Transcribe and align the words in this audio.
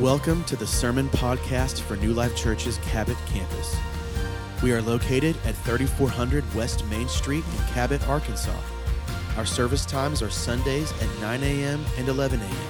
Welcome 0.00 0.44
to 0.44 0.56
the 0.56 0.66
Sermon 0.66 1.08
Podcast 1.08 1.80
for 1.80 1.96
New 1.96 2.12
Life 2.12 2.36
Church's 2.36 2.76
Cabot 2.78 3.16
campus. 3.28 3.74
We 4.62 4.72
are 4.72 4.82
located 4.82 5.38
at 5.46 5.54
3400 5.64 6.54
West 6.54 6.84
Main 6.90 7.08
Street 7.08 7.42
in 7.50 7.66
Cabot, 7.68 8.06
Arkansas. 8.06 8.60
Our 9.38 9.46
service 9.46 9.86
times 9.86 10.20
are 10.20 10.28
Sundays 10.28 10.92
at 11.00 11.08
9 11.22 11.42
a.m. 11.42 11.82
and 11.96 12.08
11 12.08 12.42
a.m. 12.42 12.68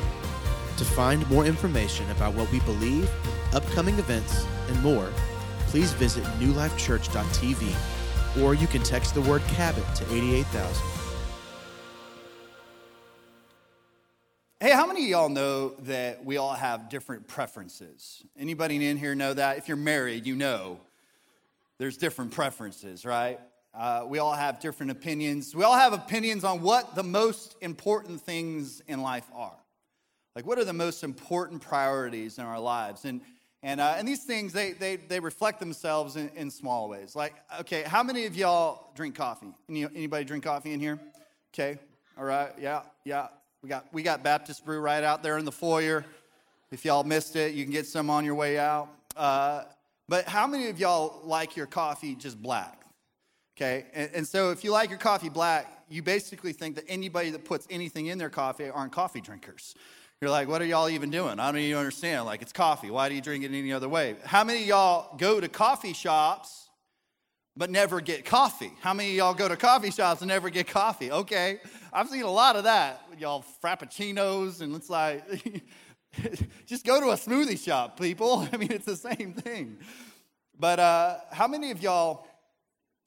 To 0.77 0.85
find 0.85 1.29
more 1.29 1.45
information 1.45 2.09
about 2.13 2.35
what 2.35 2.49
we 2.53 2.61
believe, 2.61 3.11
upcoming 3.53 3.99
events, 3.99 4.47
and 4.69 4.81
more, 4.81 5.13
please 5.67 5.93
visit 5.95 6.23
newlifechurch.tv 6.39 8.41
or 8.41 8.55
you 8.55 8.69
can 8.69 8.85
text 8.85 9.15
the 9.15 9.23
word 9.23 9.43
Cabot 9.49 9.85
to 9.97 10.05
88000. 10.15 10.96
Many 14.97 15.09
of 15.09 15.11
y'all 15.11 15.29
know 15.29 15.75
that 15.81 16.25
we 16.25 16.39
all 16.39 16.55
have 16.55 16.89
different 16.89 17.29
preferences? 17.29 18.25
Anybody 18.35 18.83
in 18.87 18.97
here 18.97 19.15
know 19.15 19.35
that? 19.35 19.59
If 19.59 19.69
you're 19.69 19.77
married, 19.77 20.27
you 20.27 20.35
know 20.35 20.81
there's 21.77 21.99
different 21.99 22.31
preferences, 22.31 23.05
right? 23.05 23.39
Uh, 23.75 24.05
we 24.07 24.19
all 24.21 24.33
have 24.33 24.59
different 24.59 24.91
opinions. 24.91 25.55
We 25.55 25.65
all 25.65 25.77
have 25.77 25.93
opinions 25.93 26.45
on 26.45 26.63
what 26.63 26.95
the 26.95 27.03
most 27.03 27.57
important 27.61 28.23
things 28.23 28.81
in 28.89 29.03
life 29.03 29.27
are. 29.35 29.59
Like, 30.35 30.47
what 30.47 30.59
are 30.59 30.65
the 30.65 30.73
most 30.73 31.05
important 31.05 31.61
priorities 31.61 32.39
in 32.39 32.47
our 32.47 32.59
lives? 32.59 33.05
And, 33.05 33.21
and, 33.63 33.83
uh, 33.83 33.97
and 33.99 34.09
these 34.09 34.25
things, 34.25 34.55
they, 34.55 34.73
they, 34.73 34.97
they 34.97 35.21
reflect 35.21 35.61
themselves 35.61 36.17
in, 36.17 36.31
in 36.31 36.51
small 36.51 36.89
ways. 36.89 37.15
Like, 37.15 37.35
okay, 37.61 37.83
how 37.83 38.03
many 38.03 38.25
of 38.25 38.35
y'all 38.35 38.93
drink 38.95 39.15
coffee? 39.15 39.53
Any, 39.69 39.85
anybody 39.85 40.25
drink 40.25 40.45
coffee 40.45 40.73
in 40.73 40.81
here? 40.81 40.99
Okay, 41.53 41.79
all 42.17 42.25
right, 42.25 42.53
yeah, 42.59 42.81
yeah. 43.05 43.29
We 43.67 43.71
got, 43.71 43.87
we 43.93 44.05
got 44.05 44.23
Baptist 44.23 44.65
Brew 44.65 44.79
right 44.79 45.03
out 45.03 45.25
there 45.25 45.39
in 45.39 45.45
the 45.45 45.51
foyer. 45.51 46.05
If 46.71 46.85
y'all 46.85 47.03
missed 47.03 47.35
it, 47.35 47.53
you 47.53 47.65
can 47.65 47.73
get 47.73 47.85
some 47.85 48.11
on 48.11 48.25
your 48.25 48.37
way 48.37 48.61
out. 48.61 48.91
Uh, 49.17 49.65
but 50.09 50.25
how 50.27 50.47
many 50.47 50.69
of 50.69 50.79
y'all 50.79 51.21
like 51.25 51.57
your 51.57 51.67
coffee 51.67 52.15
just 52.15 52.41
black? 52.41 52.81
Okay, 53.57 53.87
and, 53.93 54.09
and, 54.15 54.25
so 54.25 54.53
if 54.53 54.63
you 54.63 54.71
like 54.71 54.89
your 54.89 55.01
coffee 55.01 55.29
black, 55.29 55.67
you 55.89 56.01
basically 56.01 56.53
think 56.53 56.77
that 56.77 56.85
anybody 56.87 57.31
that 57.31 57.45
puts 57.45 57.67
anything 57.69 58.07
in 58.07 58.19
their 58.19 58.31
coffee 58.31 58.71
aren't 58.71 58.93
coffee 58.93 59.21
drinkers. 59.21 59.75
You're 60.21 60.31
like, 60.31 60.47
what 60.47 60.63
are 60.63 60.65
y'all 60.65 60.89
even 60.89 61.11
doing? 61.11 61.41
I 61.41 61.51
don't 61.51 61.61
even 61.61 61.77
understand. 61.77 62.25
Like, 62.25 62.43
it's 62.43 62.53
coffee. 62.53 62.93
Why 62.93 63.09
do 63.09 63.17
you 63.17 63.21
drink 63.21 63.43
it 63.43 63.49
any 63.49 63.73
other 63.73 63.89
way? 63.89 64.15
How 64.25 64.45
many 64.45 64.63
y'all 64.63 65.17
go 65.17 65.41
to 65.41 65.49
coffee 65.49 65.93
shops 65.93 66.66
but 67.57 67.71
never 67.71 68.01
get 68.01 68.25
coffee? 68.25 68.73
How 68.81 68.95
many 68.95 69.11
of 69.11 69.17
y'all 69.17 69.35
go 69.35 69.49
to 69.49 69.57
coffee 69.57 69.91
shops 69.91 70.21
and 70.21 70.29
never 70.29 70.51
get 70.51 70.67
coffee? 70.67 71.11
Okay, 71.11 71.59
I've 71.93 72.09
seen 72.09 72.23
a 72.23 72.31
lot 72.31 72.57
of 72.57 72.65
that 72.65 73.07
y'all 73.19 73.45
frappuccinos, 73.63 74.61
and 74.61 74.75
it's 74.75 74.91
like, 74.91 75.25
just 76.67 76.85
go 76.85 77.01
to 77.01 77.09
a 77.11 77.15
smoothie 77.15 77.63
shop, 77.63 77.99
people. 77.99 78.49
I 78.53 78.57
mean, 78.57 78.73
it's 78.73 78.87
the 78.87 78.97
same 78.97 79.35
thing. 79.35 79.79
But 80.59 80.79
uh, 80.79 81.19
how 81.33 81.47
many 81.47 81.71
of 81.71 81.83
y'all, 81.83 82.27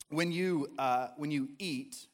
when 0.09 0.31
you 0.31 0.69
uh, 0.77 1.09
when 1.17 1.31
you 1.31 1.49
eat, 1.57 2.07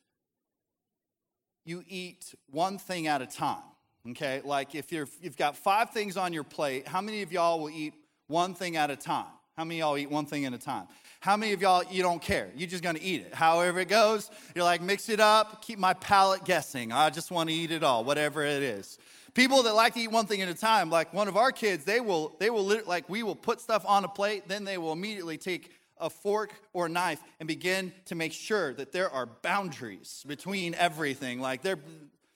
you 1.65 1.83
eat 1.87 2.33
one 2.49 2.77
thing 2.77 3.07
at 3.07 3.21
a 3.21 3.27
time? 3.27 3.63
Okay, 4.11 4.41
like 4.43 4.75
if 4.75 4.91
you're 4.91 5.07
you've 5.21 5.37
got 5.37 5.57
five 5.57 5.89
things 5.89 6.15
on 6.15 6.31
your 6.31 6.43
plate, 6.43 6.87
how 6.87 7.01
many 7.01 7.21
of 7.21 7.31
y'all 7.31 7.59
will 7.59 7.69
eat 7.69 7.93
one 8.27 8.53
thing 8.53 8.77
at 8.77 8.89
a 8.89 8.95
time? 8.95 9.25
How 9.57 9.63
many 9.63 9.79
y'all 9.79 9.97
eat 9.97 10.09
one 10.09 10.25
thing 10.25 10.45
at 10.45 10.53
a 10.53 10.57
time? 10.57 10.87
How 11.25 11.35
many 11.35 11.53
of 11.53 11.61
y'all, 11.63 11.83
you 11.89 12.03
don't 12.03 12.21
care? 12.21 12.51
You're 12.55 12.69
just 12.69 12.83
gonna 12.83 12.99
eat 13.01 13.21
it. 13.21 13.33
However 13.33 13.79
it 13.79 13.87
goes, 13.87 14.29
you're 14.53 14.63
like, 14.63 14.79
mix 14.79 15.09
it 15.09 15.19
up, 15.19 15.63
keep 15.63 15.79
my 15.79 15.95
palate 15.95 16.45
guessing. 16.45 16.91
I 16.91 17.09
just 17.09 17.31
wanna 17.31 17.49
eat 17.49 17.71
it 17.71 17.81
all, 17.81 18.03
whatever 18.03 18.43
it 18.43 18.61
is. 18.61 18.99
People 19.33 19.63
that 19.63 19.73
like 19.73 19.95
to 19.95 20.01
eat 20.01 20.11
one 20.11 20.27
thing 20.27 20.43
at 20.43 20.49
a 20.49 20.53
time, 20.53 20.91
like 20.91 21.15
one 21.15 21.27
of 21.27 21.35
our 21.35 21.51
kids, 21.51 21.83
they 21.83 21.99
will, 21.99 22.35
they 22.37 22.51
will, 22.51 22.79
like, 22.85 23.09
we 23.09 23.23
will 23.23 23.33
put 23.33 23.59
stuff 23.59 23.83
on 23.87 24.03
a 24.03 24.07
plate, 24.07 24.47
then 24.47 24.65
they 24.65 24.77
will 24.77 24.91
immediately 24.91 25.39
take 25.39 25.71
a 25.97 26.11
fork 26.11 26.53
or 26.73 26.85
a 26.85 26.89
knife 26.89 27.23
and 27.39 27.47
begin 27.47 27.91
to 28.05 28.13
make 28.13 28.31
sure 28.31 28.75
that 28.75 28.91
there 28.91 29.09
are 29.09 29.25
boundaries 29.25 30.23
between 30.27 30.75
everything. 30.75 31.39
Like, 31.39 31.63
their 31.63 31.79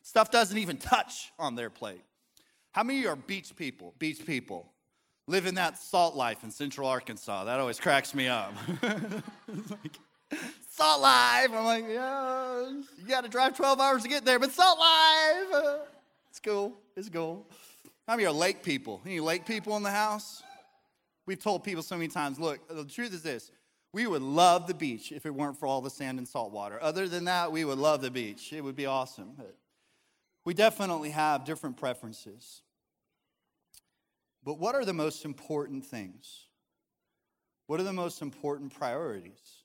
stuff 0.02 0.32
doesn't 0.32 0.58
even 0.58 0.78
touch 0.78 1.32
on 1.38 1.54
their 1.54 1.70
plate. 1.70 2.02
How 2.72 2.82
many 2.82 3.06
are 3.06 3.16
beach 3.16 3.56
people? 3.56 3.94
Beach 4.00 4.26
people 4.26 4.68
living 5.30 5.54
that 5.56 5.78
salt 5.78 6.16
life 6.16 6.44
in 6.44 6.52
central 6.52 6.88
Arkansas. 6.88 7.46
That 7.46 7.60
always 7.60 7.80
cracks 7.80 8.16
me 8.16 8.28
up. 8.28 8.54
like, 8.82 10.00
salt 10.72 11.02
life. 11.02 11.50
I'm 11.54 11.66
like, 11.66 11.86
yeah, 11.88 12.70
you 12.98 13.08
got 13.08 13.24
to 13.24 13.30
drive 13.30 13.56
12 13.56 13.80
hours 13.80 14.04
to 14.04 14.10
get 14.10 14.26
there, 14.26 14.40
but 14.40 14.52
salt 14.52 14.80
life. 14.80 15.64
It's 16.32 16.40
cool. 16.40 16.78
It's 16.96 17.10
cool. 17.10 17.48
How 18.08 18.16
many 18.16 18.28
are 18.28 18.32
lake 18.32 18.62
people? 18.62 19.02
Any 19.04 19.20
lake 19.20 19.48
people 19.48 19.76
in 19.78 19.84
the 19.84 19.90
house? 19.90 20.44
We've 21.26 21.42
told 21.42 21.64
people 21.64 21.82
so 21.82 21.96
many 21.96 22.08
times 22.08 22.40
look, 22.40 22.60
the 22.70 22.86
truth 22.86 23.16
is 23.16 23.24
this 23.24 23.52
we 23.92 24.06
would 24.06 24.22
love 24.22 24.68
the 24.68 24.76
beach 24.76 25.12
if 25.12 25.26
it 25.26 25.34
weren't 25.34 25.58
for 25.58 25.66
all 25.66 25.82
the 25.82 25.90
sand 25.90 26.20
and 26.20 26.28
salt 26.28 26.52
water. 26.52 26.78
Other 26.82 27.08
than 27.08 27.26
that, 27.26 27.52
we 27.52 27.66
would 27.66 27.80
love 27.80 28.02
the 28.02 28.12
beach. 28.12 28.54
It 28.54 28.64
would 28.64 28.76
be 28.76 28.86
awesome. 28.86 29.34
But 29.36 29.56
we 30.46 30.54
definitely 30.54 31.10
have 31.10 31.46
different 31.46 31.78
preferences. 31.78 32.62
But 34.44 34.60
what 34.60 34.76
are 34.76 34.86
the 34.86 34.94
most 34.94 35.26
important 35.26 35.86
things? 35.86 36.48
What 37.68 37.80
are 37.80 37.84
the 37.84 37.94
most 37.94 38.22
important 38.22 38.74
priorities? 38.74 39.64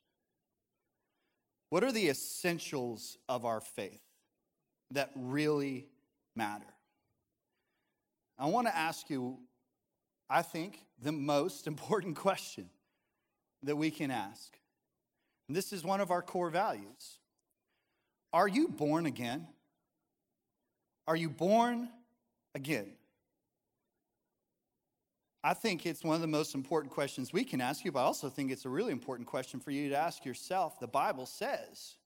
What 1.71 1.83
are 1.83 1.93
the 1.93 2.09
essentials 2.09 3.19
of 3.29 3.45
our 3.45 3.61
faith 3.61 4.03
that 4.91 5.11
really 5.17 5.87
matter? 6.37 6.67
I 8.39 8.47
want 8.47 8.67
to 8.67 8.77
ask 8.77 9.09
you, 9.09 9.39
I 10.29 10.43
think, 10.43 10.81
the 11.01 11.13
most 11.13 11.67
important 11.67 12.17
question 12.17 12.69
that 13.63 13.77
we 13.77 13.91
can 13.91 14.11
ask. 14.11 14.59
And 15.49 15.57
this 15.57 15.73
is 15.73 15.85
one 15.85 16.01
of 16.01 16.11
our 16.11 16.23
core 16.23 16.51
values. 16.51 17.19
Are 18.33 18.49
you 18.49 18.69
born 18.69 19.07
again? 19.07 19.47
Are 21.07 21.17
you 21.17 21.31
born 21.31 21.89
again? 22.55 22.93
I 25.47 25.53
think 25.53 25.85
it's 25.85 26.03
one 26.03 26.15
of 26.15 26.23
the 26.23 26.27
most 26.27 26.55
important 26.55 26.91
questions 26.91 27.31
we 27.31 27.45
can 27.45 27.61
ask 27.61 27.85
you, 27.85 27.93
but 27.93 28.01
I 28.01 28.05
also 28.05 28.31
think 28.31 28.51
it's 28.51 28.65
a 28.65 28.71
really 28.71 28.93
important 28.93 29.29
question 29.29 29.61
for 29.61 29.71
you 29.73 29.91
to 29.91 29.95
ask 29.95 30.25
yourself. 30.25 30.81
The 30.81 30.89
Bible 30.89 31.27
says 31.27 31.97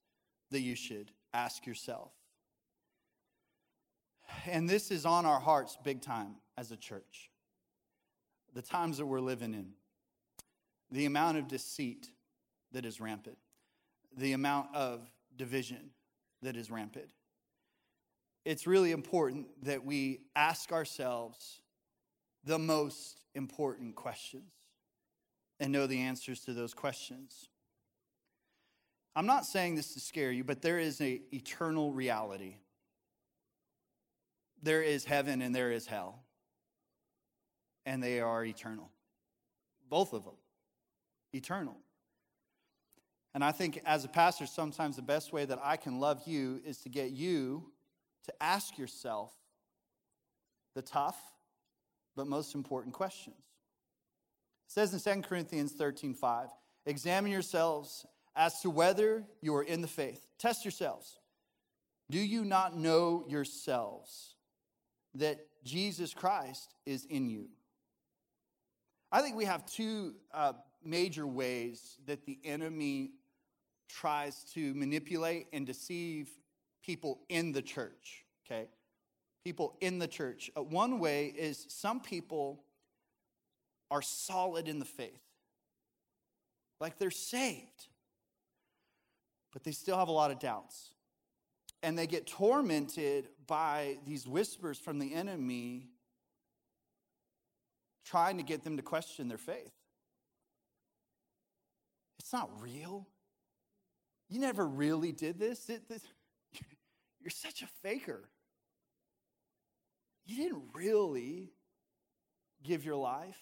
that 0.51 0.59
you 0.59 0.75
should 0.75 1.13
ask 1.33 1.65
yourself. 1.65 2.11
And 4.45 4.69
this 4.69 4.91
is 4.91 5.07
on 5.07 5.25
our 5.25 5.39
hearts 5.39 5.79
big 5.85 6.03
time 6.03 6.35
as 6.57 6.73
a 6.73 6.77
church. 6.77 7.31
The 8.55 8.63
times 8.63 8.99
that 8.99 9.07
we're 9.07 9.21
living 9.21 9.55
in, 9.55 9.69
the 10.91 11.07
amount 11.07 11.39
of 11.39 11.47
deceit 11.47 12.09
that 12.73 12.85
is 12.85 13.01
rampant, 13.01 13.39
the 14.17 14.33
amount 14.33 14.75
of 14.75 15.09
division 15.37 15.91
that 16.43 16.57
is 16.57 16.73
rampant. 16.73 17.13
It's 18.45 18.67
really 18.67 18.91
important 18.91 19.47
that 19.63 19.85
we 19.85 20.23
ask 20.35 20.73
ourselves 20.73 21.61
the 22.45 22.59
most 22.59 23.18
important 23.35 23.95
questions 23.95 24.53
and 25.61 25.73
know 25.73 25.87
the 25.87 26.01
answers 26.01 26.41
to 26.41 26.53
those 26.53 26.75
questions. 26.75 27.49
I'm 29.17 29.27
not 29.27 29.47
saying 29.47 29.75
this 29.75 29.95
to 29.95 30.01
scare 30.01 30.31
you, 30.31 30.45
but 30.45 30.63
there 30.63 30.79
is 30.79 31.01
an 31.01 31.21
eternal 31.33 31.93
reality. 31.93 32.57
There 34.63 34.83
is 34.83 35.05
heaven 35.05 35.43
and 35.43 35.55
there 35.55 35.73
is 35.73 35.87
hell, 35.87 36.23
and 37.85 38.03
they 38.03 38.21
are 38.21 38.45
eternal. 38.45 38.91
Both 39.89 40.13
of 40.13 40.25
them, 40.25 40.37
eternal. 41.33 41.77
And 43.35 43.45
I 43.45 43.53
think 43.53 43.81
as 43.85 44.05
a 44.05 44.09
pastor, 44.09 44.47
sometimes 44.47 44.97
the 44.97 45.03
best 45.03 45.33
way 45.33 45.45
that 45.45 45.59
I 45.63 45.77
can 45.77 46.01
love 46.01 46.23
you 46.27 46.61
is 46.65 46.79
to 46.79 46.89
get 46.89 47.11
you 47.11 47.73
to 48.25 48.43
ask 48.43 48.79
yourself 48.79 49.33
the 50.75 50.83
tough, 50.83 51.19
but 52.19 52.27
most 52.27 52.57
important 52.57 52.93
questions. 52.93 53.37
It 54.67 54.73
says 54.73 54.93
in 54.93 55.23
2 55.23 55.23
Corinthians 55.23 55.71
13 55.71 56.15
5, 56.15 56.49
examine 56.85 57.31
yourselves 57.31 58.05
as 58.35 58.61
to 58.63 58.71
whether 58.71 59.25
you 59.41 59.55
are 59.55 59.63
in 59.63 59.83
the 59.83 59.89
faith. 59.89 60.27
Test 60.37 60.65
yourselves. 60.65 61.21
Do 62.11 62.19
you 62.19 62.45
not 62.45 62.77
know 62.77 63.25
yourselves 63.29 64.35
that 65.15 65.39
Jesus 65.63 66.13
Christ 66.13 66.75
is 66.85 67.05
in 67.05 67.29
you? 67.29 67.51
I 69.13 69.23
think 69.23 69.37
we 69.37 69.45
have 69.45 69.65
two 69.65 70.15
uh, 70.35 70.55
major 70.85 71.27
ways 71.27 71.99
that 72.07 72.27
the 72.27 72.41
enemy 72.45 73.13
tries 73.89 74.43
to 74.55 74.75
manipulate 74.75 75.47
and 75.53 75.65
deceive 75.65 76.31
people 76.83 77.21
in 77.29 77.53
the 77.53 77.63
church, 77.63 78.25
okay? 78.45 78.67
People 79.45 79.77
in 79.81 79.99
the 79.99 80.07
church. 80.07 80.51
Uh, 80.57 80.63
one 80.63 80.99
way 80.99 81.27
is 81.27 81.67
some 81.69 82.01
people 82.01 82.65
are 83.91 84.03
solid 84.03 84.69
in 84.69 84.79
the 84.79 84.85
faith, 84.85 85.23
like 86.81 86.99
they're 86.99 87.11
saved, 87.11 87.89
but 89.53 89.65
they 89.65 89.73
still 89.73 89.97
have 89.97 90.09
a 90.09 90.13
lot 90.13 90.31
of 90.31 90.39
doubts. 90.39 90.91
And 91.83 91.97
they 91.97 92.07
get 92.09 92.27
tormented 92.27 93.29
by 93.47 93.99
these 94.05 94.27
whispers 94.27 94.79
from 94.79 94.99
the 94.99 95.15
enemy 95.15 95.91
trying 98.05 98.39
to 98.39 98.43
get 98.43 98.65
them 98.65 98.77
to 98.77 98.83
question 98.83 99.29
their 99.29 99.39
faith. 99.39 99.73
It's 102.19 102.33
not 102.33 102.51
real. 102.61 103.07
You 104.29 104.41
never 104.41 104.67
really 104.67 105.13
did 105.13 105.39
this. 105.39 105.69
It, 105.69 105.89
this 105.89 106.03
you're 107.21 107.31
such 107.31 107.63
a 107.63 107.67
faker. 107.83 108.29
You 110.29 110.37
didn't 110.37 110.65
really 110.75 111.51
give 112.63 112.85
your 112.85 112.97
life 112.97 113.39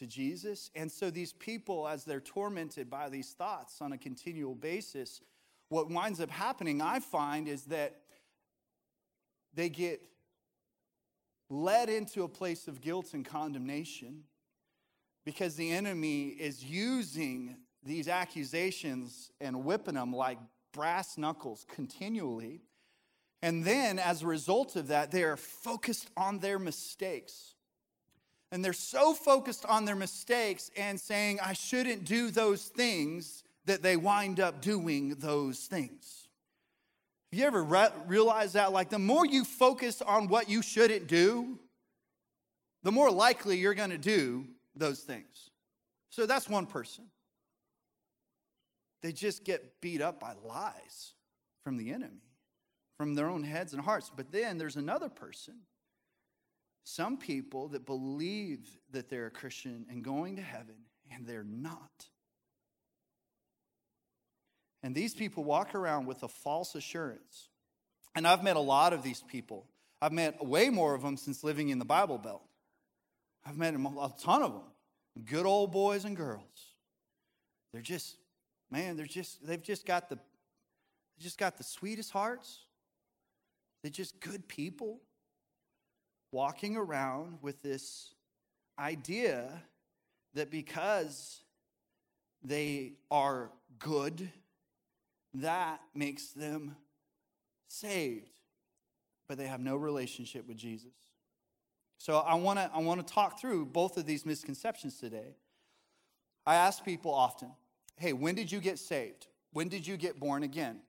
to 0.00 0.06
Jesus. 0.06 0.70
And 0.74 0.90
so 0.90 1.08
these 1.08 1.32
people, 1.32 1.86
as 1.86 2.04
they're 2.04 2.20
tormented 2.20 2.90
by 2.90 3.08
these 3.08 3.30
thoughts 3.30 3.80
on 3.80 3.92
a 3.92 3.98
continual 3.98 4.56
basis, 4.56 5.20
what 5.68 5.88
winds 5.88 6.20
up 6.20 6.30
happening, 6.30 6.82
I 6.82 6.98
find, 6.98 7.46
is 7.46 7.62
that 7.66 8.00
they 9.54 9.68
get 9.68 10.02
led 11.48 11.88
into 11.88 12.24
a 12.24 12.28
place 12.28 12.66
of 12.66 12.80
guilt 12.80 13.14
and 13.14 13.24
condemnation 13.24 14.24
because 15.24 15.54
the 15.54 15.70
enemy 15.70 16.28
is 16.28 16.64
using 16.64 17.56
these 17.84 18.08
accusations 18.08 19.30
and 19.40 19.64
whipping 19.64 19.94
them 19.94 20.12
like 20.12 20.38
brass 20.72 21.16
knuckles 21.16 21.64
continually. 21.68 22.62
And 23.42 23.64
then, 23.64 23.98
as 23.98 24.22
a 24.22 24.26
result 24.26 24.76
of 24.76 24.88
that, 24.88 25.10
they 25.10 25.22
are 25.22 25.36
focused 25.36 26.10
on 26.16 26.40
their 26.40 26.58
mistakes. 26.58 27.54
And 28.52 28.64
they're 28.64 28.72
so 28.72 29.14
focused 29.14 29.64
on 29.64 29.84
their 29.84 29.96
mistakes 29.96 30.70
and 30.76 31.00
saying, 31.00 31.38
I 31.40 31.52
shouldn't 31.54 32.04
do 32.04 32.30
those 32.30 32.64
things, 32.64 33.44
that 33.66 33.82
they 33.82 33.96
wind 33.96 34.40
up 34.40 34.60
doing 34.60 35.10
those 35.18 35.60
things. 35.60 36.28
Have 37.30 37.38
you 37.38 37.46
ever 37.46 37.62
re- 37.62 37.92
realized 38.06 38.54
that? 38.54 38.72
Like, 38.72 38.90
the 38.90 38.98
more 38.98 39.24
you 39.24 39.44
focus 39.44 40.02
on 40.02 40.28
what 40.28 40.48
you 40.48 40.62
shouldn't 40.62 41.06
do, 41.06 41.58
the 42.82 42.90
more 42.90 43.10
likely 43.10 43.58
you're 43.58 43.74
going 43.74 43.90
to 43.90 43.98
do 43.98 44.46
those 44.74 45.00
things. 45.00 45.50
So 46.08 46.26
that's 46.26 46.48
one 46.48 46.66
person. 46.66 47.04
They 49.02 49.12
just 49.12 49.44
get 49.44 49.80
beat 49.80 50.02
up 50.02 50.18
by 50.18 50.34
lies 50.44 51.12
from 51.62 51.76
the 51.76 51.92
enemy, 51.92 52.22
from 53.00 53.14
their 53.14 53.30
own 53.30 53.42
heads 53.42 53.72
and 53.72 53.80
hearts. 53.80 54.12
But 54.14 54.30
then 54.30 54.58
there's 54.58 54.76
another 54.76 55.08
person, 55.08 55.54
some 56.84 57.16
people 57.16 57.68
that 57.68 57.86
believe 57.86 58.68
that 58.90 59.08
they're 59.08 59.24
a 59.24 59.30
Christian 59.30 59.86
and 59.88 60.04
going 60.04 60.36
to 60.36 60.42
heaven, 60.42 60.74
and 61.10 61.26
they're 61.26 61.42
not. 61.42 62.04
And 64.82 64.94
these 64.94 65.14
people 65.14 65.44
walk 65.44 65.74
around 65.74 66.04
with 66.04 66.22
a 66.24 66.28
false 66.28 66.74
assurance. 66.74 67.48
And 68.14 68.28
I've 68.28 68.44
met 68.44 68.56
a 68.56 68.60
lot 68.60 68.92
of 68.92 69.02
these 69.02 69.22
people. 69.22 69.64
I've 70.02 70.12
met 70.12 70.44
way 70.44 70.68
more 70.68 70.94
of 70.94 71.00
them 71.00 71.16
since 71.16 71.42
living 71.42 71.70
in 71.70 71.78
the 71.78 71.86
Bible 71.86 72.18
Belt. 72.18 72.42
I've 73.46 73.56
met 73.56 73.72
a 73.72 74.12
ton 74.20 74.42
of 74.42 74.52
them. 74.52 75.24
Good 75.24 75.46
old 75.46 75.72
boys 75.72 76.04
and 76.04 76.14
girls. 76.14 76.74
They're 77.72 77.80
just, 77.80 78.16
man, 78.70 78.98
they're 78.98 79.06
just, 79.06 79.46
they've 79.46 79.62
just 79.62 79.86
got 79.86 80.10
the, 80.10 80.18
just 81.18 81.38
got 81.38 81.56
the 81.56 81.64
sweetest 81.64 82.10
hearts. 82.10 82.66
They're 83.82 83.90
just 83.90 84.20
good 84.20 84.46
people 84.48 85.00
walking 86.32 86.76
around 86.76 87.38
with 87.42 87.62
this 87.62 88.14
idea 88.78 89.62
that 90.34 90.50
because 90.50 91.42
they 92.42 92.94
are 93.10 93.50
good 93.78 94.30
that 95.34 95.80
makes 95.94 96.28
them 96.28 96.76
saved, 97.68 98.40
but 99.28 99.38
they 99.38 99.46
have 99.46 99.60
no 99.60 99.76
relationship 99.76 100.46
with 100.46 100.56
Jesus. 100.56 100.92
So 101.98 102.18
I 102.18 102.34
want 102.34 102.58
to 102.58 102.70
I 102.74 102.78
want 102.78 103.06
to 103.06 103.14
talk 103.14 103.40
through 103.40 103.66
both 103.66 103.96
of 103.96 104.06
these 104.06 104.24
misconceptions 104.24 104.98
today. 104.98 105.36
I 106.46 106.54
ask 106.54 106.84
people 106.84 107.12
often, 107.12 107.52
"Hey, 107.96 108.12
when 108.12 108.34
did 108.34 108.50
you 108.50 108.60
get 108.60 108.78
saved? 108.78 109.26
When 109.52 109.68
did 109.68 109.86
you 109.86 109.96
get 109.96 110.18
born 110.18 110.42
again?" 110.42 110.80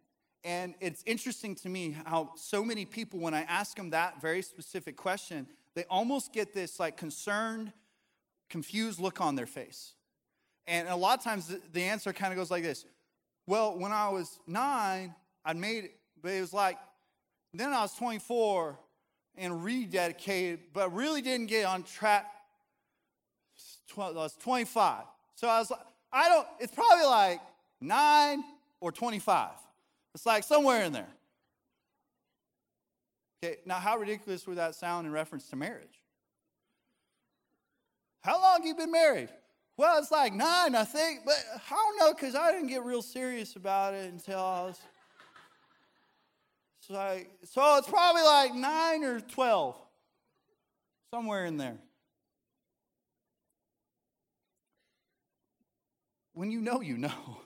And 0.44 0.74
it's 0.80 1.04
interesting 1.06 1.56
to 1.56 1.70
me 1.70 1.96
how 2.06 2.32
so 2.36 2.66
many 2.66 2.86
people 2.86 3.20
when 3.20 3.34
I 3.34 3.42
ask 3.42 3.78
them 3.78 3.92
that 3.92 4.22
very 4.22 4.42
specific 4.42 4.98
question, 4.98 5.48
they 5.76 5.86
almost 5.90 6.34
get 6.34 6.54
this 6.54 6.80
like 6.80 6.98
concerned, 6.98 7.72
confused 8.50 9.00
look 9.00 9.22
on 9.22 9.36
their 9.36 9.46
face. 9.46 9.94
And 10.68 10.88
a 10.88 10.96
lot 10.96 11.18
of 11.18 11.24
times 11.24 11.56
the 11.74 11.84
answer 11.84 12.12
kind 12.14 12.34
of 12.34 12.38
goes 12.38 12.50
like 12.52 12.64
this 12.64 12.86
well, 13.48 13.78
when 13.78 13.92
I 13.92 14.10
was 14.10 14.40
nine, 14.48 15.14
I 15.44 15.54
made 15.54 15.86
it, 15.86 15.96
but 16.22 16.32
it 16.32 16.42
was 16.42 16.54
like, 16.54 16.78
then 17.54 17.74
I 17.74 17.82
was 17.82 17.94
24 17.96 18.78
and 19.36 19.54
rededicated, 19.54 20.60
but 20.74 20.94
really 20.94 21.22
didn't 21.22 21.48
get 21.48 21.66
on 21.66 21.84
track. 21.84 22.26
I 23.98 24.12
was 24.12 24.36
25. 24.42 25.04
So 25.36 25.50
I 25.50 25.60
was 25.60 25.72
like, 25.72 25.82
I 26.14 26.30
don't, 26.30 26.48
it's 26.60 26.74
probably 26.74 27.06
like 27.06 27.42
nine 27.82 28.44
or 28.80 28.92
25. 28.92 29.50
It's 30.14 30.26
like 30.26 30.44
somewhere 30.44 30.84
in 30.84 30.94
there. 30.94 31.08
Okay, 33.44 33.58
now 33.66 33.76
how 33.76 33.98
ridiculous 33.98 34.46
would 34.46 34.58
that 34.58 34.76
sound 34.76 35.08
in 35.08 35.14
reference 35.14 35.48
to 35.50 35.56
marriage? 35.56 36.02
How 38.22 38.40
long 38.40 38.64
you 38.64 38.76
been 38.76 38.92
married? 38.92 39.30
Well, 39.78 39.98
it's 39.98 40.12
like 40.12 40.34
nine, 40.34 40.76
I 40.76 40.84
think, 40.84 41.22
but 41.26 41.44
I 41.56 41.74
don't 41.74 41.98
know 41.98 42.14
because 42.14 42.36
I 42.36 42.52
didn't 42.52 42.68
get 42.68 42.84
real 42.84 43.02
serious 43.02 43.56
about 43.56 43.96
it 43.96 44.12
until 44.12 44.40
I 44.40 44.62
was. 44.62 44.80
So, 46.82 46.96
I, 46.96 47.28
so 47.44 47.78
it's 47.78 47.88
probably 47.88 48.22
like 48.22 48.54
nine 48.54 49.04
or 49.04 49.22
12, 49.22 49.76
somewhere 51.12 51.46
in 51.46 51.58
there. 51.58 51.78
When 56.34 56.52
you 56.52 56.62
know, 56.62 56.82
you 56.82 56.98
know. 56.98 57.38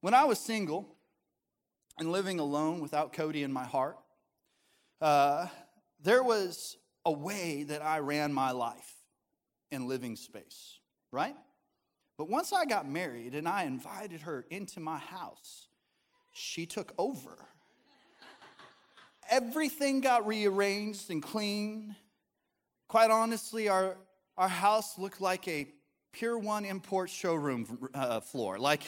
When 0.00 0.14
I 0.14 0.24
was 0.24 0.38
single 0.38 0.91
and 1.98 2.10
living 2.10 2.38
alone 2.38 2.80
without 2.80 3.12
Cody 3.12 3.42
in 3.42 3.52
my 3.52 3.64
heart, 3.64 3.98
uh, 5.00 5.46
there 6.02 6.22
was 6.22 6.76
a 7.04 7.12
way 7.12 7.64
that 7.64 7.82
I 7.82 7.98
ran 7.98 8.32
my 8.32 8.52
life 8.52 8.94
in 9.70 9.88
living 9.88 10.16
space, 10.16 10.78
right? 11.10 11.36
But 12.16 12.28
once 12.28 12.52
I 12.52 12.64
got 12.64 12.88
married 12.88 13.34
and 13.34 13.48
I 13.48 13.64
invited 13.64 14.22
her 14.22 14.44
into 14.50 14.80
my 14.80 14.98
house, 14.98 15.68
she 16.32 16.66
took 16.66 16.92
over. 16.98 17.36
Everything 19.30 20.00
got 20.00 20.26
rearranged 20.26 21.10
and 21.10 21.22
cleaned. 21.22 21.94
Quite 22.88 23.10
honestly, 23.10 23.68
our, 23.68 23.96
our 24.36 24.48
house 24.48 24.98
looked 24.98 25.20
like 25.20 25.48
a 25.48 25.68
Pier 26.12 26.36
1 26.36 26.64
import 26.66 27.08
showroom 27.08 27.88
uh, 27.94 28.20
floor. 28.20 28.58
Like, 28.58 28.82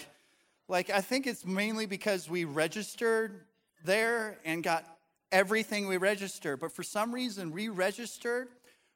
like, 0.68 0.90
I 0.90 1.00
think 1.00 1.26
it's 1.26 1.44
mainly 1.44 1.86
because 1.86 2.28
we 2.28 2.44
registered 2.44 3.40
there 3.84 4.38
and 4.44 4.62
got 4.62 4.84
everything 5.30 5.86
we 5.86 5.96
registered. 5.96 6.60
But 6.60 6.72
for 6.72 6.82
some 6.82 7.14
reason, 7.14 7.50
we 7.50 7.68
registered 7.68 8.48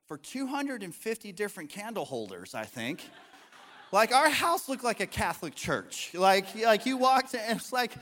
for 0.07 0.17
250 0.17 1.33
different 1.33 1.69
candle 1.69 2.07
holders, 2.07 2.55
I 2.55 2.65
think. 2.65 3.09
like 3.93 4.15
our 4.15 4.31
house 4.31 4.69
looked 4.69 4.85
like 4.85 5.01
a 5.01 5.07
Catholic 5.07 5.55
church. 5.55 6.13
Like, 6.15 6.47
like 6.57 6.87
you 6.87 6.97
walked 6.97 7.35
in, 7.35 7.41
it's 7.49 7.73
like, 7.73 7.93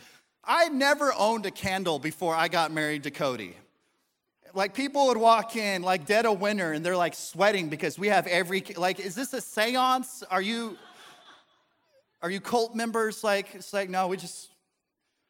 I 0.44 0.68
never 0.68 1.12
owned 1.12 1.44
a 1.46 1.50
candle 1.50 1.98
before 1.98 2.34
I 2.34 2.46
got 2.46 2.70
married 2.70 3.02
to 3.02 3.10
Cody. 3.10 3.56
Like 4.54 4.74
people 4.74 5.08
would 5.08 5.16
walk 5.16 5.56
in 5.56 5.82
like 5.82 6.06
dead 6.06 6.24
of 6.24 6.40
winter 6.40 6.72
and 6.72 6.86
they're 6.86 6.96
like 6.96 7.14
sweating 7.14 7.68
because 7.68 7.98
we 7.98 8.08
have 8.08 8.26
every 8.28 8.62
like, 8.76 9.00
is 9.00 9.14
this 9.14 9.34
a 9.34 9.40
seance? 9.40 10.22
Are 10.30 10.40
you 10.40 10.78
are 12.26 12.30
you 12.30 12.40
cult 12.40 12.74
members? 12.74 13.22
Like, 13.22 13.54
it's 13.54 13.72
like, 13.72 13.88
no, 13.88 14.08
we 14.08 14.16
just 14.16 14.48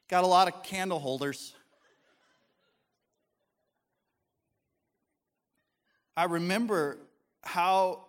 got 0.08 0.24
a 0.24 0.26
lot 0.26 0.48
of 0.48 0.62
candle 0.62 0.98
holders. 0.98 1.52
I 6.16 6.24
remember 6.24 6.96
how 7.42 8.06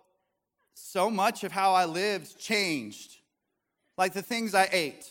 so 0.72 1.10
much 1.10 1.44
of 1.44 1.52
how 1.52 1.74
I 1.74 1.84
lived 1.84 2.38
changed. 2.38 3.16
Like 3.98 4.14
the 4.14 4.22
things 4.22 4.54
I 4.54 4.70
ate. 4.72 5.04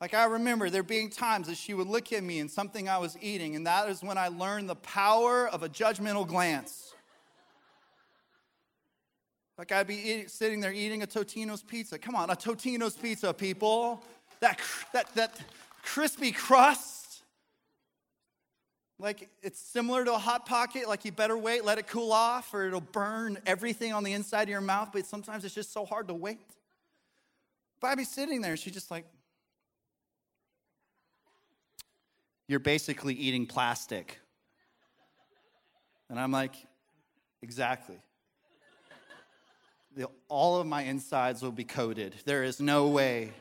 Like 0.00 0.12
I 0.12 0.24
remember 0.24 0.70
there 0.70 0.82
being 0.82 1.10
times 1.10 1.46
that 1.46 1.56
she 1.56 1.72
would 1.72 1.86
look 1.86 2.12
at 2.12 2.24
me 2.24 2.40
and 2.40 2.50
something 2.50 2.88
I 2.88 2.98
was 2.98 3.16
eating, 3.20 3.54
and 3.54 3.64
that 3.68 3.88
is 3.88 4.02
when 4.02 4.18
I 4.18 4.26
learned 4.26 4.68
the 4.68 4.74
power 4.74 5.46
of 5.46 5.62
a 5.62 5.68
judgmental 5.68 6.26
glance. 6.26 6.93
Like 9.56 9.72
I'd 9.72 9.86
be 9.86 10.26
sitting 10.26 10.60
there 10.60 10.72
eating 10.72 11.02
a 11.02 11.06
Totino's 11.06 11.62
pizza. 11.62 11.98
Come 11.98 12.14
on, 12.14 12.30
a 12.30 12.34
Totino's 12.34 12.94
pizza, 12.94 13.32
people. 13.32 14.02
That, 14.40 14.60
that, 14.92 15.14
that 15.14 15.40
crispy 15.82 16.32
crust 16.32 17.04
like 18.98 19.28
it's 19.42 19.58
similar 19.58 20.04
to 20.04 20.14
a 20.14 20.18
hot 20.18 20.46
pocket, 20.46 20.88
like 20.88 21.04
you 21.04 21.12
better 21.12 21.36
wait, 21.36 21.64
let 21.64 21.78
it 21.78 21.86
cool 21.86 22.12
off, 22.12 22.54
or 22.54 22.66
it'll 22.66 22.80
burn 22.80 23.38
everything 23.44 23.92
on 23.92 24.04
the 24.04 24.12
inside 24.12 24.44
of 24.44 24.48
your 24.48 24.60
mouth, 24.60 24.90
but 24.92 25.04
sometimes 25.04 25.44
it's 25.44 25.54
just 25.54 25.72
so 25.72 25.84
hard 25.84 26.08
to 26.08 26.14
wait. 26.14 26.38
But 27.80 27.88
I'd 27.88 27.98
be 27.98 28.04
sitting 28.04 28.40
there, 28.40 28.52
and 28.52 28.60
she's 28.60 28.72
just 28.72 28.90
like, 28.90 29.04
You're 32.46 32.60
basically 32.60 33.14
eating 33.14 33.46
plastic. 33.46 34.20
And 36.08 36.20
I'm 36.20 36.30
like, 36.30 36.54
Exactly. 37.42 37.96
The, 39.96 40.08
all 40.28 40.60
of 40.60 40.66
my 40.66 40.82
insides 40.82 41.42
will 41.42 41.52
be 41.52 41.64
coated. 41.64 42.14
There 42.24 42.42
is 42.42 42.60
no 42.60 42.88
way 42.88 43.32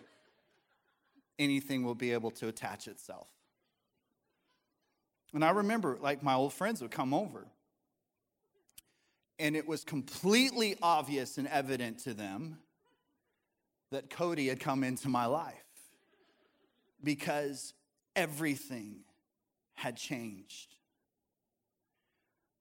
anything 1.39 1.83
will 1.83 1.95
be 1.95 2.11
able 2.13 2.31
to 2.31 2.47
attach 2.47 2.87
itself. 2.87 3.27
And 5.33 5.43
I 5.43 5.49
remember, 5.49 5.97
like, 5.99 6.21
my 6.21 6.35
old 6.35 6.53
friends 6.53 6.81
would 6.81 6.91
come 6.91 7.13
over, 7.13 7.47
and 9.39 9.55
it 9.55 9.67
was 9.67 9.83
completely 9.83 10.75
obvious 10.81 11.37
and 11.39 11.47
evident 11.47 11.99
to 11.99 12.13
them 12.13 12.59
that 13.91 14.09
Cody 14.09 14.47
had 14.47 14.59
come 14.59 14.83
into 14.83 15.09
my 15.09 15.25
life 15.25 15.55
because 17.03 17.73
everything 18.15 18.97
had 19.73 19.97
changed. 19.97 20.75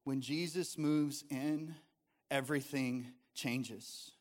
When 0.03 0.21
Jesus 0.21 0.77
moves 0.77 1.23
in, 1.29 1.75
everything 2.29 3.07
changes. 3.33 4.11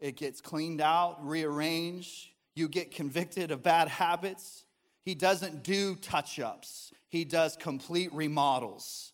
It 0.00 0.16
gets 0.16 0.40
cleaned 0.40 0.80
out, 0.80 1.24
rearranged. 1.26 2.28
You 2.54 2.68
get 2.68 2.90
convicted 2.90 3.50
of 3.50 3.62
bad 3.62 3.88
habits. 3.88 4.64
He 5.04 5.14
doesn't 5.14 5.62
do 5.62 5.94
touch 5.96 6.38
ups, 6.38 6.92
he 7.08 7.24
does 7.24 7.56
complete 7.56 8.12
remodels. 8.12 9.12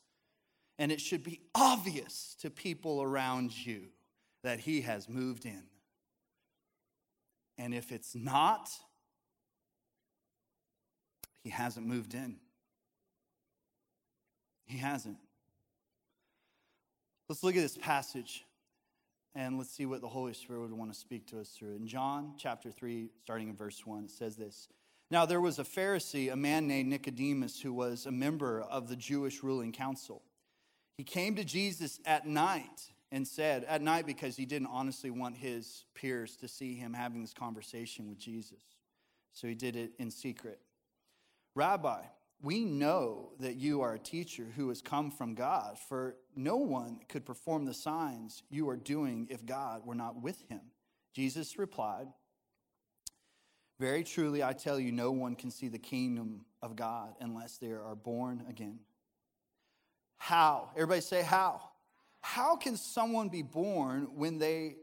And 0.76 0.90
it 0.90 1.00
should 1.00 1.22
be 1.22 1.40
obvious 1.54 2.36
to 2.40 2.50
people 2.50 3.00
around 3.00 3.52
you 3.64 3.82
that 4.42 4.58
he 4.58 4.80
has 4.80 5.08
moved 5.08 5.46
in. 5.46 5.62
And 7.58 7.72
if 7.72 7.92
it's 7.92 8.16
not, 8.16 8.68
he 11.44 11.50
hasn't 11.50 11.86
moved 11.86 12.14
in. 12.14 12.38
He 14.66 14.78
hasn't. 14.78 15.18
Let's 17.28 17.44
look 17.44 17.54
at 17.54 17.62
this 17.62 17.76
passage 17.76 18.44
and 19.34 19.58
let's 19.58 19.70
see 19.70 19.86
what 19.86 20.00
the 20.00 20.08
Holy 20.08 20.32
Spirit 20.32 20.60
would 20.60 20.72
want 20.72 20.92
to 20.92 20.98
speak 20.98 21.26
to 21.28 21.40
us 21.40 21.48
through. 21.50 21.74
In 21.74 21.86
John 21.86 22.34
chapter 22.38 22.70
3, 22.70 23.08
starting 23.22 23.48
in 23.48 23.56
verse 23.56 23.84
1, 23.84 24.04
it 24.04 24.10
says 24.10 24.36
this 24.36 24.68
Now 25.10 25.26
there 25.26 25.40
was 25.40 25.58
a 25.58 25.64
Pharisee, 25.64 26.32
a 26.32 26.36
man 26.36 26.66
named 26.68 26.90
Nicodemus, 26.90 27.60
who 27.60 27.72
was 27.72 28.06
a 28.06 28.12
member 28.12 28.60
of 28.60 28.88
the 28.88 28.96
Jewish 28.96 29.42
ruling 29.42 29.72
council. 29.72 30.22
He 30.96 31.04
came 31.04 31.34
to 31.36 31.44
Jesus 31.44 31.98
at 32.04 32.26
night 32.26 32.92
and 33.10 33.26
said, 33.26 33.64
at 33.64 33.82
night 33.82 34.06
because 34.06 34.36
he 34.36 34.46
didn't 34.46 34.68
honestly 34.72 35.10
want 35.10 35.36
his 35.36 35.84
peers 35.94 36.36
to 36.36 36.48
see 36.48 36.74
him 36.74 36.92
having 36.92 37.20
this 37.20 37.32
conversation 37.32 38.08
with 38.08 38.18
Jesus. 38.18 38.62
So 39.32 39.48
he 39.48 39.54
did 39.54 39.76
it 39.76 39.92
in 39.98 40.10
secret. 40.10 40.60
Rabbi, 41.56 42.02
we 42.44 42.62
know 42.62 43.30
that 43.40 43.56
you 43.56 43.80
are 43.80 43.94
a 43.94 43.98
teacher 43.98 44.46
who 44.54 44.68
has 44.68 44.82
come 44.82 45.10
from 45.10 45.34
God, 45.34 45.78
for 45.88 46.16
no 46.36 46.56
one 46.56 47.00
could 47.08 47.24
perform 47.24 47.64
the 47.64 47.72
signs 47.72 48.42
you 48.50 48.68
are 48.68 48.76
doing 48.76 49.26
if 49.30 49.46
God 49.46 49.86
were 49.86 49.94
not 49.94 50.20
with 50.20 50.44
him. 50.48 50.60
Jesus 51.14 51.58
replied, 51.58 52.08
Very 53.80 54.04
truly, 54.04 54.42
I 54.42 54.52
tell 54.52 54.78
you, 54.78 54.92
no 54.92 55.10
one 55.10 55.36
can 55.36 55.50
see 55.50 55.68
the 55.68 55.78
kingdom 55.78 56.44
of 56.60 56.76
God 56.76 57.14
unless 57.18 57.56
they 57.56 57.68
are 57.68 57.94
born 57.94 58.44
again. 58.46 58.80
How? 60.18 60.68
Everybody 60.74 61.00
say, 61.00 61.22
How? 61.22 61.62
How 62.20 62.56
can 62.56 62.76
someone 62.76 63.30
be 63.30 63.42
born 63.42 64.08
when 64.14 64.36
they 64.36 64.76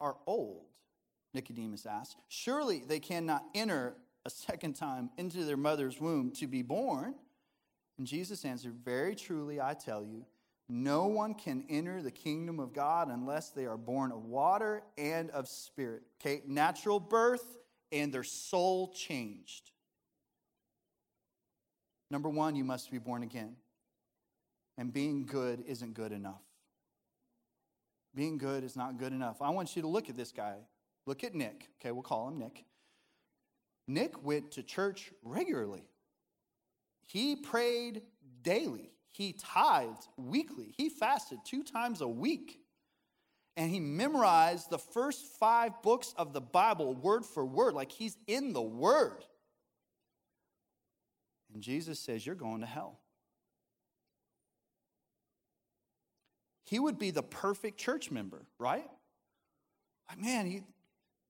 are 0.00 0.16
old? 0.26 0.64
Nicodemus 1.34 1.84
asked. 1.84 2.16
Surely 2.28 2.82
they 2.86 3.00
cannot 3.00 3.44
enter 3.54 3.96
a 4.26 4.30
second 4.30 4.74
time 4.74 5.08
into 5.16 5.44
their 5.44 5.56
mother's 5.56 6.00
womb 6.00 6.32
to 6.32 6.48
be 6.48 6.60
born. 6.60 7.14
And 7.96 8.06
Jesus 8.06 8.44
answered, 8.44 8.74
Very 8.84 9.14
truly, 9.14 9.60
I 9.60 9.74
tell 9.74 10.04
you, 10.04 10.26
no 10.68 11.06
one 11.06 11.34
can 11.34 11.64
enter 11.70 12.02
the 12.02 12.10
kingdom 12.10 12.58
of 12.58 12.72
God 12.72 13.08
unless 13.08 13.50
they 13.50 13.66
are 13.66 13.76
born 13.76 14.10
of 14.10 14.24
water 14.24 14.82
and 14.98 15.30
of 15.30 15.46
spirit. 15.46 16.02
Okay, 16.20 16.42
natural 16.44 16.98
birth 16.98 17.56
and 17.92 18.12
their 18.12 18.24
soul 18.24 18.92
changed. 18.92 19.70
Number 22.10 22.28
one, 22.28 22.56
you 22.56 22.64
must 22.64 22.90
be 22.90 22.98
born 22.98 23.22
again. 23.22 23.54
And 24.76 24.92
being 24.92 25.24
good 25.24 25.62
isn't 25.68 25.94
good 25.94 26.10
enough. 26.10 26.42
Being 28.14 28.38
good 28.38 28.64
is 28.64 28.76
not 28.76 28.98
good 28.98 29.12
enough. 29.12 29.40
I 29.40 29.50
want 29.50 29.76
you 29.76 29.82
to 29.82 29.88
look 29.88 30.08
at 30.08 30.16
this 30.16 30.32
guy. 30.32 30.56
Look 31.06 31.22
at 31.22 31.34
Nick. 31.34 31.68
Okay, 31.80 31.92
we'll 31.92 32.02
call 32.02 32.28
him 32.28 32.38
Nick. 32.38 32.64
Nick 33.86 34.22
went 34.24 34.52
to 34.52 34.62
church 34.62 35.12
regularly. 35.22 35.84
He 37.06 37.36
prayed 37.36 38.02
daily. 38.42 38.90
He 39.12 39.32
tithed 39.32 40.08
weekly. 40.16 40.74
He 40.76 40.88
fasted 40.88 41.38
two 41.44 41.62
times 41.62 42.00
a 42.00 42.08
week. 42.08 42.60
And 43.56 43.70
he 43.70 43.80
memorized 43.80 44.68
the 44.68 44.78
first 44.78 45.24
five 45.38 45.80
books 45.82 46.14
of 46.18 46.32
the 46.32 46.40
Bible 46.40 46.94
word 46.94 47.24
for 47.24 47.44
word, 47.44 47.72
like 47.72 47.90
he's 47.90 48.16
in 48.26 48.52
the 48.52 48.60
Word. 48.60 49.24
And 51.54 51.62
Jesus 51.62 51.98
says, 51.98 52.26
You're 52.26 52.34
going 52.34 52.60
to 52.60 52.66
hell. 52.66 53.00
he 56.66 56.78
would 56.80 56.98
be 56.98 57.10
the 57.10 57.22
perfect 57.22 57.78
church 57.78 58.10
member, 58.10 58.44
right? 58.58 58.88
Like, 60.08 60.20
man, 60.20 60.46
he, 60.46 60.62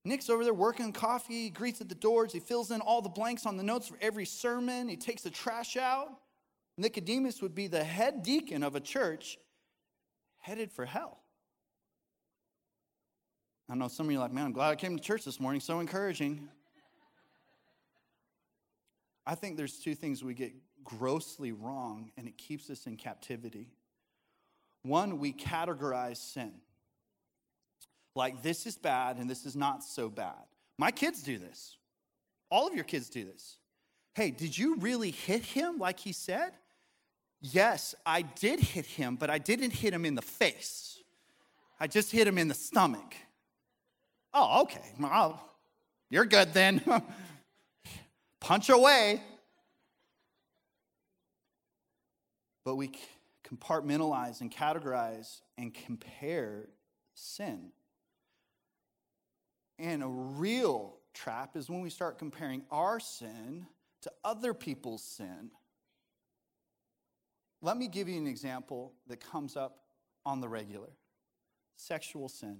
Nick's 0.06 0.30
over 0.30 0.44
there 0.44 0.54
working 0.54 0.92
coffee, 0.92 1.44
he 1.44 1.50
greets 1.50 1.80
at 1.80 1.88
the 1.88 1.94
doors, 1.94 2.32
he 2.32 2.38
fills 2.38 2.70
in 2.70 2.80
all 2.80 3.02
the 3.02 3.08
blanks 3.08 3.44
on 3.44 3.56
the 3.56 3.62
notes 3.64 3.88
for 3.88 3.98
every 4.00 4.24
sermon, 4.24 4.88
he 4.88 4.96
takes 4.96 5.22
the 5.22 5.30
trash 5.30 5.76
out. 5.76 6.08
Nicodemus 6.78 7.42
would 7.42 7.54
be 7.54 7.66
the 7.66 7.82
head 7.82 8.22
deacon 8.22 8.62
of 8.62 8.76
a 8.76 8.80
church 8.80 9.38
headed 10.38 10.70
for 10.70 10.84
hell. 10.84 11.18
I 13.68 13.74
know 13.74 13.88
some 13.88 14.06
of 14.06 14.12
you 14.12 14.18
are 14.18 14.22
like, 14.22 14.32
man, 14.32 14.46
I'm 14.46 14.52
glad 14.52 14.70
I 14.70 14.76
came 14.76 14.96
to 14.96 15.02
church 15.02 15.24
this 15.24 15.40
morning, 15.40 15.60
so 15.60 15.80
encouraging. 15.80 16.48
I 19.26 19.34
think 19.34 19.56
there's 19.56 19.78
two 19.78 19.96
things 19.96 20.22
we 20.22 20.34
get 20.34 20.52
grossly 20.84 21.50
wrong, 21.50 22.12
and 22.16 22.28
it 22.28 22.38
keeps 22.38 22.70
us 22.70 22.86
in 22.86 22.96
captivity. 22.96 23.72
One, 24.82 25.18
we 25.18 25.32
categorize 25.32 26.18
sin. 26.18 26.52
Like, 28.16 28.42
this 28.42 28.66
is 28.66 28.76
bad 28.76 29.18
and 29.18 29.28
this 29.28 29.44
is 29.44 29.54
not 29.54 29.84
so 29.84 30.08
bad. 30.08 30.42
My 30.78 30.90
kids 30.90 31.22
do 31.22 31.38
this. 31.38 31.76
All 32.50 32.66
of 32.66 32.74
your 32.74 32.84
kids 32.84 33.10
do 33.10 33.24
this. 33.24 33.58
Hey, 34.14 34.30
did 34.30 34.56
you 34.56 34.76
really 34.76 35.10
hit 35.10 35.42
him 35.42 35.78
like 35.78 36.00
he 36.00 36.12
said? 36.12 36.52
Yes, 37.42 37.94
I 38.06 38.22
did 38.22 38.58
hit 38.58 38.86
him, 38.86 39.16
but 39.16 39.28
I 39.28 39.36
didn't 39.36 39.72
hit 39.72 39.92
him 39.92 40.06
in 40.06 40.14
the 40.14 40.22
face. 40.22 40.98
I 41.78 41.86
just 41.86 42.10
hit 42.10 42.26
him 42.26 42.38
in 42.38 42.48
the 42.48 42.54
stomach. 42.54 43.14
Oh, 44.32 44.62
okay. 44.62 44.94
Well, 44.98 45.38
you're 46.08 46.24
good 46.24 46.54
then. 46.54 46.82
Punch 48.40 48.70
away. 48.70 49.20
But 52.64 52.76
we 52.76 52.92
compartmentalize 53.46 54.40
and 54.40 54.50
categorize 54.50 55.40
and 55.58 55.74
compare 55.74 56.68
sin. 57.14 57.72
And 59.78 60.02
a 60.02 60.08
real 60.08 60.96
trap 61.14 61.56
is 61.56 61.68
when 61.68 61.80
we 61.80 61.90
start 61.90 62.18
comparing 62.18 62.62
our 62.70 63.00
sin 63.00 63.66
to 64.02 64.12
other 64.24 64.54
people's 64.54 65.02
sin. 65.02 65.50
Let 67.62 67.76
me 67.76 67.88
give 67.88 68.08
you 68.08 68.18
an 68.18 68.26
example 68.26 68.94
that 69.08 69.20
comes 69.20 69.56
up 69.56 69.80
on 70.24 70.40
the 70.40 70.48
regular 70.48 70.90
sexual 71.76 72.28
sin. 72.28 72.58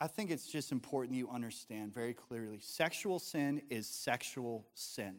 I 0.00 0.06
think 0.06 0.30
it's 0.30 0.46
just 0.46 0.72
important 0.72 1.16
you 1.16 1.30
understand 1.30 1.94
very 1.94 2.14
clearly 2.14 2.58
sexual 2.60 3.18
sin 3.18 3.62
is 3.70 3.86
sexual 3.86 4.66
sin. 4.74 5.16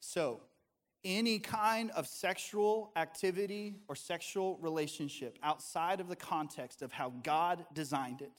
So, 0.00 0.42
any 1.04 1.38
kind 1.38 1.90
of 1.92 2.06
sexual 2.06 2.92
activity 2.96 3.76
or 3.88 3.94
sexual 3.94 4.58
relationship 4.60 5.38
outside 5.42 6.00
of 6.00 6.08
the 6.08 6.16
context 6.16 6.82
of 6.82 6.92
how 6.92 7.12
God 7.22 7.64
designed 7.72 8.20
it, 8.22 8.32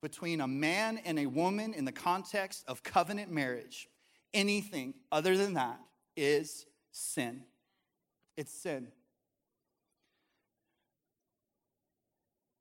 between 0.00 0.40
a 0.40 0.48
man 0.48 0.98
and 1.04 1.18
a 1.18 1.26
woman 1.26 1.72
in 1.74 1.84
the 1.84 1.92
context 1.92 2.64
of 2.66 2.82
covenant 2.82 3.30
marriage, 3.30 3.88
anything 4.34 4.94
other 5.12 5.36
than 5.36 5.54
that 5.54 5.78
is 6.16 6.66
sin. 6.90 7.42
It's 8.36 8.52
sin. 8.52 8.88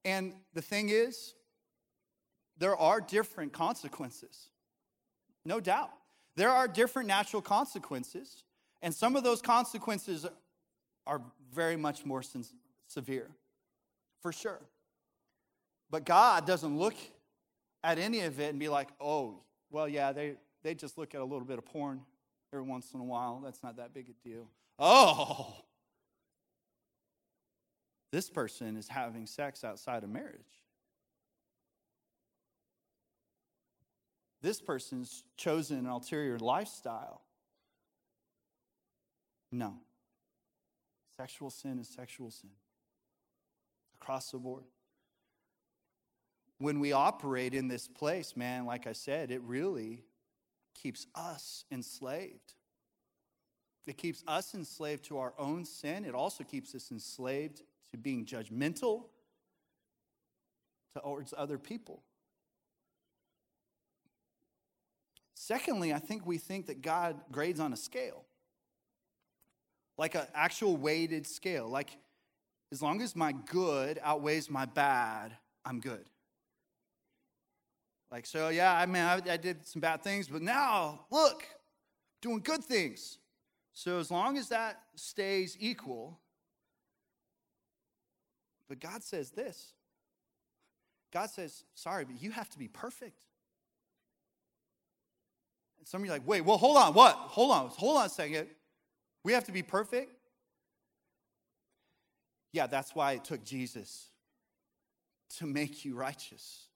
And 0.06 0.34
the 0.54 0.62
thing 0.62 0.90
is, 0.90 1.34
there 2.58 2.76
are 2.76 3.02
different 3.02 3.54
consequences. 3.54 4.50
No 5.46 5.60
doubt. 5.60 5.90
There 6.36 6.50
are 6.50 6.68
different 6.68 7.08
natural 7.08 7.42
consequences 7.42 8.44
and 8.82 8.94
some 8.94 9.16
of 9.16 9.24
those 9.24 9.42
consequences 9.42 10.26
are 11.06 11.22
very 11.54 11.76
much 11.76 12.06
more 12.06 12.24
severe, 12.88 13.30
for 14.22 14.32
sure. 14.32 14.60
But 15.90 16.06
God 16.06 16.48
doesn't 16.48 16.78
look 16.78 16.96
at 17.84 17.98
any 17.98 18.22
of 18.22 18.40
it 18.40 18.50
and 18.50 18.60
be 18.60 18.70
like, 18.70 18.90
oh, 19.00 19.42
well, 19.70 19.88
yeah, 19.88 20.12
they, 20.12 20.36
they 20.64 20.74
just 20.74 20.98
look 20.98 21.16
at 21.16 21.22
a 21.22 21.26
little 21.26 21.46
bit 21.46 21.58
of 21.58 21.66
porn 21.66 22.02
every 22.54 22.66
once 22.66 22.94
in 22.94 23.00
a 23.00 23.04
while. 23.04 23.42
That's 23.44 23.64
not 23.64 23.78
that 23.78 23.94
big 23.94 24.10
a 24.10 24.28
deal. 24.28 24.48
Oh, 24.80 25.56
This 28.12 28.30
person 28.30 28.76
is 28.76 28.88
having 28.88 29.26
sex 29.26 29.64
outside 29.64 30.04
of 30.04 30.10
marriage. 30.10 30.40
This 34.42 34.60
person's 34.60 35.24
chosen 35.38 35.78
an 35.80 35.86
ulterior 35.86 36.38
lifestyle. 36.40 37.22
No. 39.52 39.76
Sexual 41.18 41.50
sin 41.50 41.80
is 41.80 41.88
sexual 41.88 42.32
sin 42.32 42.50
across 44.02 44.32
the 44.32 44.38
board. 44.38 44.64
When 46.58 46.80
we 46.80 46.94
operate 46.94 47.54
in 47.54 47.68
this 47.68 47.88
place, 47.88 48.38
man, 48.38 48.66
like 48.66 48.88
I 48.88 48.94
said, 48.94 49.32
it 49.32 49.42
really 49.42 50.04
keeps 50.74 51.08
us 51.16 51.66
enslaved. 51.72 52.54
It 53.88 53.98
keeps 53.98 54.24
us 54.28 54.54
enslaved 54.54 55.06
to 55.06 55.18
our 55.18 55.34
own 55.38 55.66
sin. 55.66 56.06
It 56.06 56.14
also 56.14 56.44
keeps 56.44 56.76
us 56.76 56.92
enslaved 56.92 57.64
to 57.92 57.98
being 57.98 58.26
judgmental 58.26 59.06
towards 60.96 61.34
other 61.36 61.58
people. 61.58 62.04
Secondly, 65.34 65.92
I 65.92 66.00
think 66.00 66.26
we 66.26 66.38
think 66.38 66.68
that 66.68 66.82
God 66.82 67.20
grades 67.32 67.60
on 67.60 67.74
a 67.74 67.78
scale, 67.78 68.24
like 70.02 70.16
an 70.16 70.26
actual 70.34 70.76
weighted 70.76 71.28
scale. 71.28 71.70
Like, 71.70 71.96
as 72.72 72.82
long 72.82 73.04
as 73.04 73.16
my 73.16 73.34
good 73.34 74.00
outweighs 74.02 74.50
my 74.50 74.66
bad, 74.66 75.38
I'm 75.64 75.80
good. 75.80 76.04
Like, 78.12 78.26
so 78.26 78.50
yeah, 78.50 78.74
I 78.74 78.88
mean, 78.88 79.04
I, 79.04 79.22
I 79.30 79.38
did 79.38 79.64
some 79.68 79.80
bad 79.80 80.04
things, 80.04 80.28
but 80.28 80.42
now, 80.42 81.02
look, 81.12 81.44
doing 82.20 82.40
good 82.40 82.64
things. 82.64 83.20
So 83.74 84.00
as 84.00 84.10
long 84.10 84.40
as 84.40 84.50
that 84.50 84.82
stays 84.96 85.56
equal, 85.60 86.20
but 88.68 88.80
God 88.80 89.04
says 89.04 89.30
this 89.30 89.74
God 91.14 91.30
says, 91.30 91.64
sorry, 91.76 92.06
but 92.06 92.20
you 92.20 92.32
have 92.32 92.50
to 92.50 92.58
be 92.58 92.68
perfect. 92.68 93.22
And 95.78 95.88
some 95.88 96.02
of 96.02 96.06
you 96.06 96.12
are 96.12 96.16
like, 96.16 96.28
wait, 96.28 96.42
well, 96.42 96.58
hold 96.58 96.78
on, 96.78 96.96
what? 96.96 97.14
Hold 97.16 97.52
on, 97.52 97.68
hold 97.68 97.98
on 97.98 98.08
a 98.08 98.10
second. 98.10 98.48
We 99.24 99.34
have 99.34 99.46
to 99.46 99.52
be 99.52 99.64
perfect? 99.64 100.14
Yeah, 102.54 102.68
that's 102.68 102.96
why 102.96 103.14
it 103.14 103.24
took 103.24 103.44
Jesus 103.44 104.10
to 105.38 105.46
make 105.46 105.86
you 105.86 105.96
righteous. 105.96 106.68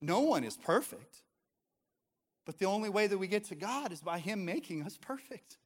No 0.00 0.20
one 0.20 0.42
is 0.42 0.56
perfect. 0.56 1.18
But 2.44 2.58
the 2.58 2.66
only 2.66 2.88
way 2.88 3.06
that 3.06 3.18
we 3.18 3.28
get 3.28 3.44
to 3.44 3.54
God 3.54 3.92
is 3.92 4.00
by 4.00 4.18
Him 4.18 4.44
making 4.44 4.82
us 4.82 4.98
perfect. 5.00 5.58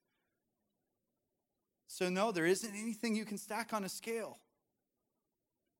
So, 1.88 2.10
no, 2.10 2.32
there 2.32 2.44
isn't 2.44 2.74
anything 2.74 3.14
you 3.14 3.24
can 3.24 3.38
stack 3.38 3.72
on 3.72 3.84
a 3.84 3.88
scale. 3.88 4.38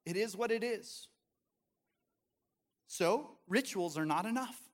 It 0.07 0.17
is 0.17 0.37
what 0.37 0.51
it 0.51 0.65
is. 0.65 1.09
So, 2.87 3.33
rituals 3.47 3.99
are 3.99 4.07
not 4.07 4.25
enough. 4.25 4.66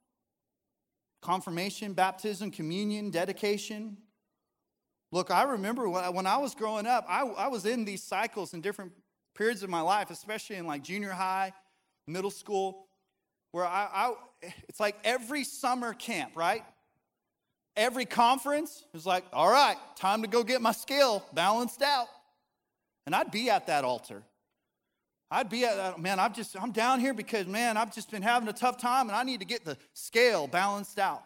Confirmation, 1.23 1.95
baptism, 1.95 2.51
communion, 2.51 3.11
dedication. 3.11 3.97
Look, 5.13 5.31
I 5.31 5.45
remember 5.45 5.89
when 5.89 6.27
I 6.27 6.37
was 6.37 6.55
growing 6.55 6.87
up, 6.87 7.07
I, 7.09 7.23
I 7.23 7.49
was 7.49 7.65
in 7.65 7.85
these 7.85 8.03
cycles 8.03 8.55
in 8.55 8.61
different 8.61 8.93
periods 9.35 9.63
of 9.63 9.71
my 9.71 9.81
life, 9.81 10.11
especially 10.11 10.57
in 10.57 10.67
like 10.67 10.83
junior 10.83 11.13
high, 11.13 11.53
middle 12.07 12.31
school 12.31 12.87
where 13.53 13.67
I, 13.67 13.89
I, 13.93 14.15
it's 14.69 14.81
like 14.81 14.97
every 15.05 15.45
summer 15.45 15.95
camp, 15.95 16.33
right? 16.35 16.65
Every 17.77 18.05
conference 18.05 18.85
is 18.95 19.07
like, 19.07 19.25
all 19.33 19.51
right, 19.51 19.77
time 19.97 20.23
to 20.23 20.29
go 20.29 20.43
get 20.43 20.61
my 20.61 20.73
scale 20.73 21.25
balanced 21.33 21.83
out. 21.83 22.09
And 23.07 23.15
I'd 23.15 23.31
be 23.31 23.51
at 23.51 23.67
that 23.69 23.85
altar. 23.85 24.23
I'd 25.33 25.49
be 25.49 25.65
at 25.65 25.77
that, 25.77 25.99
man, 25.99 26.21
I'm 26.21 26.35
just, 26.35 26.55
I'm 26.61 26.73
down 26.73 27.01
here 27.01 27.15
because, 27.15 27.47
man, 27.47 27.79
I've 27.79 27.95
just 27.95 28.11
been 28.11 28.21
having 28.21 28.51
a 28.51 28.53
tough 28.53 28.77
time 28.77 29.09
and 29.09 29.17
I 29.17 29.23
need 29.23 29.41
to 29.41 29.47
get 29.47 29.65
the 29.65 29.79
scale 29.95 30.47
balanced 30.47 30.99
out. 30.99 31.23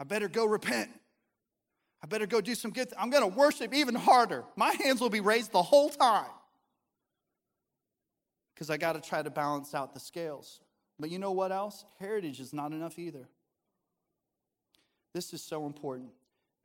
I 0.00 0.04
better 0.04 0.28
go 0.28 0.44
repent. 0.44 0.90
I 2.02 2.08
better 2.08 2.26
go 2.26 2.40
do 2.40 2.56
some 2.56 2.72
good. 2.72 2.88
Th- 2.88 3.00
I'm 3.00 3.08
going 3.08 3.22
to 3.22 3.38
worship 3.38 3.72
even 3.72 3.94
harder. 3.94 4.42
My 4.56 4.72
hands 4.72 5.00
will 5.00 5.10
be 5.10 5.20
raised 5.20 5.52
the 5.52 5.62
whole 5.62 5.90
time 5.90 6.26
because 8.52 8.68
I 8.68 8.76
got 8.76 8.94
to 8.94 9.00
try 9.00 9.22
to 9.22 9.30
balance 9.30 9.74
out 9.74 9.94
the 9.94 10.00
scales. 10.00 10.58
But 10.98 11.10
you 11.10 11.20
know 11.20 11.30
what 11.30 11.52
else? 11.52 11.84
Heritage 12.00 12.40
is 12.40 12.52
not 12.52 12.72
enough 12.72 12.98
either. 12.98 13.28
This 15.14 15.32
is 15.32 15.40
so 15.40 15.66
important. 15.66 16.10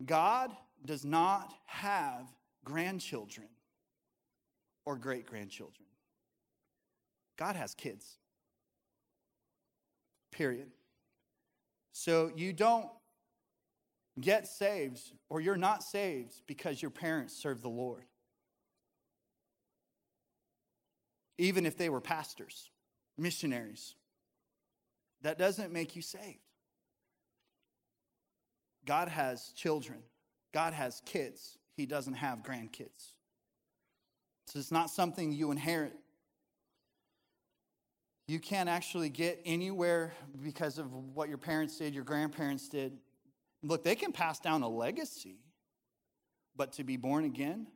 God 0.03 0.51
does 0.83 1.05
not 1.05 1.53
have 1.67 2.27
grandchildren 2.65 3.49
or 4.87 4.95
great 4.95 5.25
grandchildren. 5.25 5.85
God 7.37 7.55
has 7.55 7.75
kids. 7.75 8.17
Period. 10.31 10.71
So 11.91 12.31
you 12.35 12.53
don't 12.53 12.89
get 14.19 14.47
saved 14.47 14.99
or 15.29 15.41
you're 15.41 15.57
not 15.57 15.83
saved 15.83 16.41
because 16.47 16.81
your 16.81 16.91
parents 16.91 17.35
serve 17.35 17.61
the 17.61 17.69
Lord. 17.69 18.05
even 21.37 21.65
if 21.65 21.77
they 21.77 21.89
were 21.89 22.01
pastors, 22.01 22.69
missionaries. 23.17 23.95
That 25.21 25.37
doesn't 25.37 25.71
make 25.71 25.95
you 25.95 26.01
saved. 26.01 26.39
God 28.85 29.09
has 29.09 29.51
children, 29.55 29.99
God 30.53 30.73
has 30.73 31.01
kids. 31.05 31.57
He 31.75 31.85
doesn't 31.85 32.15
have 32.15 32.39
grandkids. 32.39 33.13
So 34.47 34.59
it's 34.59 34.71
not 34.71 34.89
something 34.89 35.33
you 35.33 35.51
inherit. 35.51 35.93
You 38.27 38.39
can't 38.39 38.69
actually 38.69 39.09
get 39.09 39.41
anywhere 39.45 40.13
because 40.41 40.77
of 40.77 40.93
what 40.93 41.29
your 41.29 41.37
parents 41.37 41.77
did, 41.77 41.93
your 41.93 42.03
grandparents 42.03 42.67
did. 42.69 42.97
Look, 43.61 43.83
they 43.83 43.95
can 43.95 44.11
pass 44.11 44.39
down 44.39 44.63
a 44.63 44.69
legacy, 44.69 45.39
but 46.55 46.73
to 46.73 46.83
be 46.83 46.97
born 46.97 47.25
again, 47.25 47.67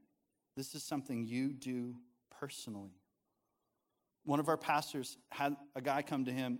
this 0.55 0.75
is 0.75 0.83
something 0.83 1.25
you 1.25 1.53
do 1.53 1.95
personally. 2.39 2.91
One 4.23 4.39
of 4.39 4.47
our 4.49 4.57
pastors 4.57 5.17
had 5.29 5.55
a 5.75 5.81
guy 5.81 6.01
come 6.01 6.25
to 6.25 6.31
him, 6.31 6.59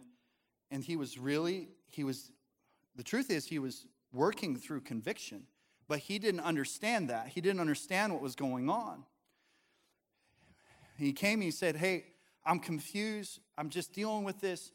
and 0.71 0.84
he 0.84 0.95
was 0.95 1.17
really, 1.17 1.69
he 1.88 2.04
was, 2.04 2.32
the 2.95 3.04
truth 3.04 3.30
is, 3.30 3.45
he 3.45 3.60
was 3.60 3.86
working 4.12 4.58
through 4.58 4.82
conviction, 4.82 5.43
but 5.88 6.00
he 6.00 6.19
didn't 6.19 6.41
understand 6.41 7.10
that. 7.10 7.28
He 7.28 7.41
didn't 7.41 7.62
understand 7.62 8.13
what 8.13 8.21
was 8.21 8.36
going 8.36 8.69
on. 8.69 9.04
He 11.02 11.14
came, 11.14 11.42
he 11.42 11.52
said, 11.52 11.76
Hey, 11.76 12.06
I'm 12.46 12.60
confused. 12.60 13.40
I'm 13.58 13.70
just 13.70 13.94
dealing 13.94 14.24
with 14.24 14.40
this 14.40 14.72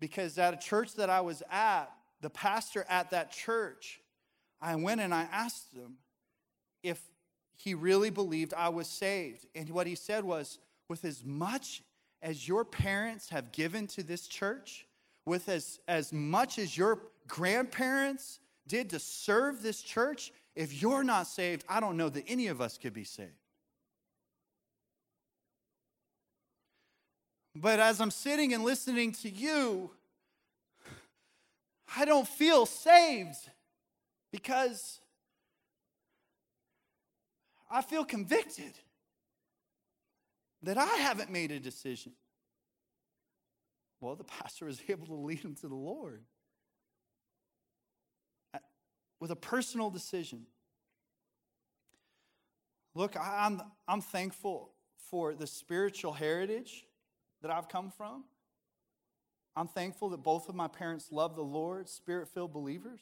because 0.00 0.38
at 0.38 0.54
a 0.54 0.56
church 0.56 0.94
that 0.94 1.10
I 1.10 1.20
was 1.20 1.42
at, 1.50 1.90
the 2.20 2.30
pastor 2.30 2.84
at 2.88 3.10
that 3.10 3.30
church, 3.30 4.00
I 4.60 4.74
went 4.76 5.00
and 5.00 5.14
I 5.14 5.28
asked 5.30 5.72
him 5.72 5.98
if 6.82 7.00
he 7.54 7.74
really 7.74 8.10
believed 8.10 8.54
I 8.54 8.68
was 8.68 8.88
saved. 8.88 9.46
And 9.54 9.70
what 9.70 9.86
he 9.86 9.94
said 9.94 10.24
was, 10.24 10.58
with 10.88 11.04
as 11.04 11.24
much 11.24 11.82
as 12.22 12.48
your 12.48 12.64
parents 12.64 13.28
have 13.28 13.52
given 13.52 13.86
to 13.88 14.02
this 14.02 14.26
church, 14.26 14.86
with 15.26 15.48
as, 15.48 15.78
as 15.86 16.12
much 16.12 16.58
as 16.58 16.76
your 16.76 17.00
grandparents 17.26 18.40
did 18.66 18.90
to 18.90 18.98
serve 18.98 19.62
this 19.62 19.82
church, 19.82 20.32
if 20.56 20.80
you're 20.82 21.04
not 21.04 21.26
saved, 21.26 21.64
I 21.68 21.80
don't 21.80 21.96
know 21.96 22.08
that 22.08 22.24
any 22.26 22.48
of 22.48 22.60
us 22.60 22.78
could 22.78 22.92
be 22.92 23.04
saved. 23.04 23.47
But 27.60 27.80
as 27.80 28.00
I'm 28.00 28.12
sitting 28.12 28.54
and 28.54 28.62
listening 28.62 29.10
to 29.14 29.28
you, 29.28 29.90
I 31.96 32.04
don't 32.04 32.28
feel 32.28 32.66
saved 32.66 33.50
because 34.30 35.00
I 37.68 37.82
feel 37.82 38.04
convicted 38.04 38.78
that 40.62 40.78
I 40.78 40.86
haven't 40.86 41.30
made 41.30 41.50
a 41.50 41.58
decision. 41.58 42.12
Well, 44.00 44.14
the 44.14 44.24
pastor 44.24 44.66
was 44.66 44.80
able 44.88 45.06
to 45.06 45.14
lead 45.14 45.40
him 45.40 45.56
to 45.56 45.68
the 45.68 45.74
Lord 45.74 46.22
uh, 48.54 48.58
with 49.18 49.32
a 49.32 49.36
personal 49.36 49.90
decision. 49.90 50.46
Look, 52.94 53.16
I'm, 53.20 53.60
I'm 53.88 54.00
thankful 54.00 54.70
for 55.10 55.34
the 55.34 55.46
spiritual 55.48 56.12
heritage 56.12 56.84
that 57.42 57.50
I've 57.50 57.68
come 57.68 57.90
from. 57.90 58.24
I'm 59.56 59.68
thankful 59.68 60.10
that 60.10 60.22
both 60.22 60.48
of 60.48 60.54
my 60.54 60.68
parents 60.68 61.08
love 61.10 61.34
the 61.34 61.42
Lord, 61.42 61.88
spirit 61.88 62.28
filled 62.28 62.52
believers. 62.52 63.00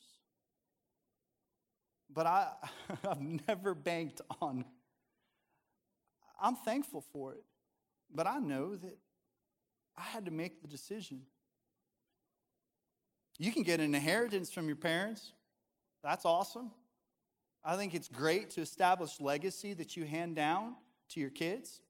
But 2.09 2.27
I, 2.27 2.49
I've 3.09 3.21
never 3.49 3.75
banked 3.75 4.21
on 4.41 4.65
I'm 6.41 6.57
thankful 6.57 7.05
for 7.13 7.33
it. 7.33 7.45
But 8.15 8.27
I 8.27 8.39
know 8.39 8.77
that 8.77 8.99
I 9.97 10.03
had 10.03 10.27
to 10.27 10.31
make 10.31 10.63
the 10.63 10.69
decision. 10.69 11.23
You 13.39 13.53
can 13.53 13.63
get 13.63 13.81
an 13.81 13.95
inheritance 13.95 14.51
from 14.53 14.67
your 14.67 14.77
parents. 14.77 15.33
That's 16.03 16.25
awesome. 16.25 16.71
I 17.65 17.77
think 17.77 17.95
it's 17.95 18.09
great 18.09 18.51
to 18.51 18.61
establish 18.61 19.21
legacy 19.21 19.75
that 19.75 19.97
you 19.97 20.05
hand 20.05 20.37
down 20.37 20.77
to 21.11 21.21
your 21.21 21.31
kids. 21.31 21.81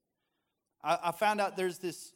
I, 0.83 0.97
I 1.05 1.11
found 1.11 1.39
out 1.39 1.55
there's 1.55 1.77
this, 1.77 2.13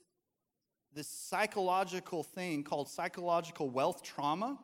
this 0.93 1.07
psychological 1.07 2.23
thing 2.23 2.63
called 2.63 2.89
psychological 2.89 3.69
wealth 3.69 4.03
trauma. 4.03 4.59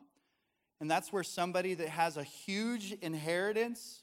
And 0.80 0.90
that's 0.90 1.12
where 1.12 1.22
somebody 1.22 1.74
that 1.74 1.88
has 1.88 2.16
a 2.16 2.22
huge 2.22 2.92
inheritance 3.00 4.02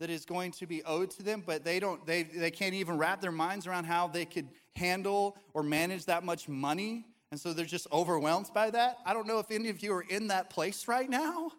that 0.00 0.10
is 0.10 0.24
going 0.24 0.52
to 0.52 0.66
be 0.66 0.82
owed 0.84 1.10
to 1.10 1.22
them, 1.22 1.42
but 1.44 1.64
they 1.64 1.80
don't 1.80 2.04
they, 2.06 2.22
they 2.22 2.50
can't 2.50 2.74
even 2.74 2.98
wrap 2.98 3.20
their 3.20 3.32
minds 3.32 3.66
around 3.66 3.84
how 3.84 4.06
they 4.06 4.24
could 4.24 4.48
handle 4.76 5.36
or 5.54 5.62
manage 5.62 6.04
that 6.04 6.24
much 6.24 6.48
money. 6.48 7.04
And 7.30 7.40
so 7.40 7.52
they're 7.52 7.66
just 7.66 7.86
overwhelmed 7.92 8.50
by 8.54 8.70
that. 8.70 8.98
I 9.04 9.12
don't 9.12 9.26
know 9.26 9.38
if 9.38 9.50
any 9.50 9.68
of 9.68 9.82
you 9.82 9.92
are 9.92 10.04
in 10.08 10.28
that 10.28 10.50
place 10.50 10.88
right 10.88 11.08
now, 11.08 11.50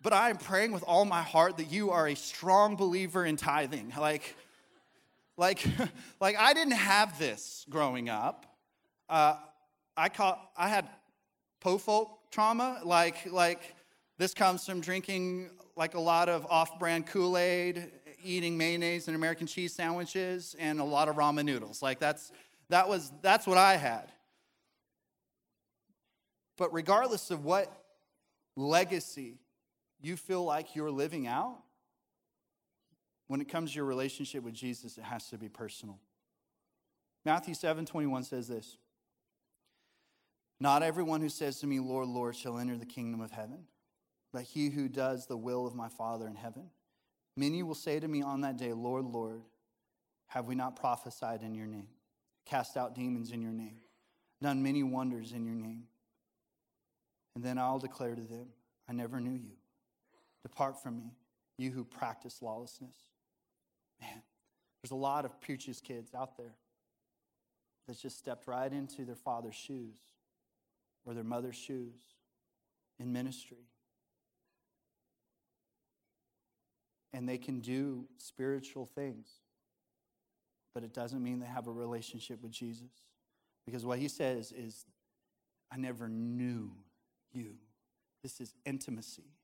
but 0.00 0.12
I 0.12 0.30
am 0.30 0.38
praying 0.38 0.72
with 0.72 0.82
all 0.84 1.04
my 1.04 1.22
heart 1.22 1.58
that 1.58 1.70
you 1.70 1.90
are 1.90 2.08
a 2.08 2.16
strong 2.16 2.74
believer 2.74 3.24
in 3.24 3.36
tithing. 3.36 3.92
Like, 3.98 4.34
like, 5.36 5.64
like 6.20 6.36
I 6.36 6.52
didn't 6.52 6.72
have 6.72 7.18
this 7.18 7.66
growing 7.68 8.08
up. 8.08 8.51
Uh, 9.12 9.36
I 9.94 10.08
caught 10.08 10.40
I 10.56 10.68
had 10.68 10.88
po 11.60 12.18
trauma. 12.30 12.80
Like, 12.82 13.30
like 13.30 13.76
this 14.16 14.32
comes 14.32 14.64
from 14.64 14.80
drinking 14.80 15.50
like 15.76 15.94
a 15.94 16.00
lot 16.00 16.30
of 16.30 16.46
off-brand 16.46 17.06
Kool-Aid, 17.08 17.92
eating 18.24 18.56
mayonnaise 18.56 19.08
and 19.08 19.14
American 19.14 19.46
cheese 19.46 19.74
sandwiches, 19.74 20.56
and 20.58 20.80
a 20.80 20.84
lot 20.84 21.10
of 21.10 21.16
ramen 21.16 21.44
noodles. 21.44 21.82
Like 21.82 21.98
that's 21.98 22.32
that 22.70 22.88
was 22.88 23.12
that's 23.20 23.46
what 23.46 23.58
I 23.58 23.76
had. 23.76 24.10
But 26.56 26.72
regardless 26.72 27.30
of 27.30 27.44
what 27.44 27.70
legacy 28.56 29.34
you 30.00 30.16
feel 30.16 30.42
like 30.42 30.74
you're 30.74 30.90
living 30.90 31.26
out, 31.26 31.58
when 33.26 33.42
it 33.42 33.48
comes 33.50 33.72
to 33.72 33.76
your 33.76 33.84
relationship 33.84 34.42
with 34.42 34.54
Jesus, 34.54 34.96
it 34.96 35.04
has 35.04 35.28
to 35.28 35.36
be 35.36 35.50
personal. 35.50 35.98
Matthew 37.26 37.52
7 37.52 37.84
21 37.84 38.24
says 38.24 38.48
this 38.48 38.78
Not 40.62 40.82
everyone 40.82 41.20
who 41.20 41.28
says 41.28 41.58
to 41.60 41.66
me, 41.66 41.80
Lord, 41.80 42.08
Lord, 42.08 42.36
shall 42.36 42.58
enter 42.58 42.76
the 42.76 42.86
kingdom 42.86 43.20
of 43.20 43.32
heaven 43.32 43.66
but 44.32 44.42
he 44.42 44.70
who 44.70 44.88
does 44.88 45.26
the 45.26 45.36
will 45.36 45.66
of 45.66 45.74
my 45.74 45.88
Father 45.88 46.26
in 46.26 46.34
heaven. 46.34 46.70
Many 47.36 47.62
will 47.62 47.74
say 47.74 48.00
to 48.00 48.08
me 48.08 48.22
on 48.22 48.40
that 48.42 48.56
day, 48.56 48.72
Lord, 48.72 49.04
Lord, 49.04 49.42
have 50.28 50.46
we 50.46 50.54
not 50.54 50.76
prophesied 50.76 51.42
in 51.42 51.54
your 51.54 51.66
name, 51.66 51.88
cast 52.46 52.76
out 52.76 52.94
demons 52.94 53.32
in 53.32 53.42
your 53.42 53.52
name, 53.52 53.76
done 54.40 54.62
many 54.62 54.82
wonders 54.82 55.32
in 55.32 55.44
your 55.44 55.54
name? 55.54 55.84
And 57.34 57.44
then 57.44 57.58
I'll 57.58 57.78
declare 57.78 58.14
to 58.14 58.22
them, 58.22 58.48
I 58.88 58.92
never 58.92 59.20
knew 59.20 59.32
you. 59.32 59.56
Depart 60.42 60.82
from 60.82 60.96
me, 60.96 61.12
you 61.58 61.70
who 61.70 61.84
practice 61.84 62.42
lawlessness. 62.42 62.96
Man, 64.00 64.22
there's 64.82 64.90
a 64.90 64.96
lot 64.96 65.24
of 65.24 65.40
preacher's 65.40 65.80
kids 65.80 66.14
out 66.14 66.36
there 66.36 66.54
that 67.86 67.98
just 67.98 68.18
stepped 68.18 68.46
right 68.46 68.72
into 68.72 69.04
their 69.04 69.14
father's 69.14 69.54
shoes 69.54 69.96
or 71.04 71.14
their 71.14 71.24
mother's 71.24 71.56
shoes 71.56 72.00
in 72.98 73.12
ministry 73.12 73.66
and 77.12 77.28
they 77.28 77.38
can 77.38 77.60
do 77.60 78.06
spiritual 78.18 78.86
things. 78.86 79.28
But 80.74 80.82
it 80.82 80.94
doesn't 80.94 81.22
mean 81.22 81.40
they 81.40 81.46
have 81.46 81.66
a 81.66 81.72
relationship 81.72 82.42
with 82.42 82.52
Jesus. 82.52 82.90
Because 83.66 83.84
what 83.84 83.98
he 83.98 84.08
says 84.08 84.52
is, 84.52 84.86
I 85.70 85.76
never 85.76 86.08
knew 86.08 86.72
you. 87.32 87.54
This 88.22 88.40
is 88.40 88.54
intimacy. 88.64 89.34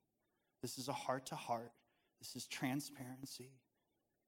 This 0.63 0.79
is 0.79 0.89
a 0.89 0.93
heart 0.93 1.27
to 1.27 1.37
heart. 1.37 1.73
This 2.19 2.35
is 2.35 2.47
transparency. 2.47 3.51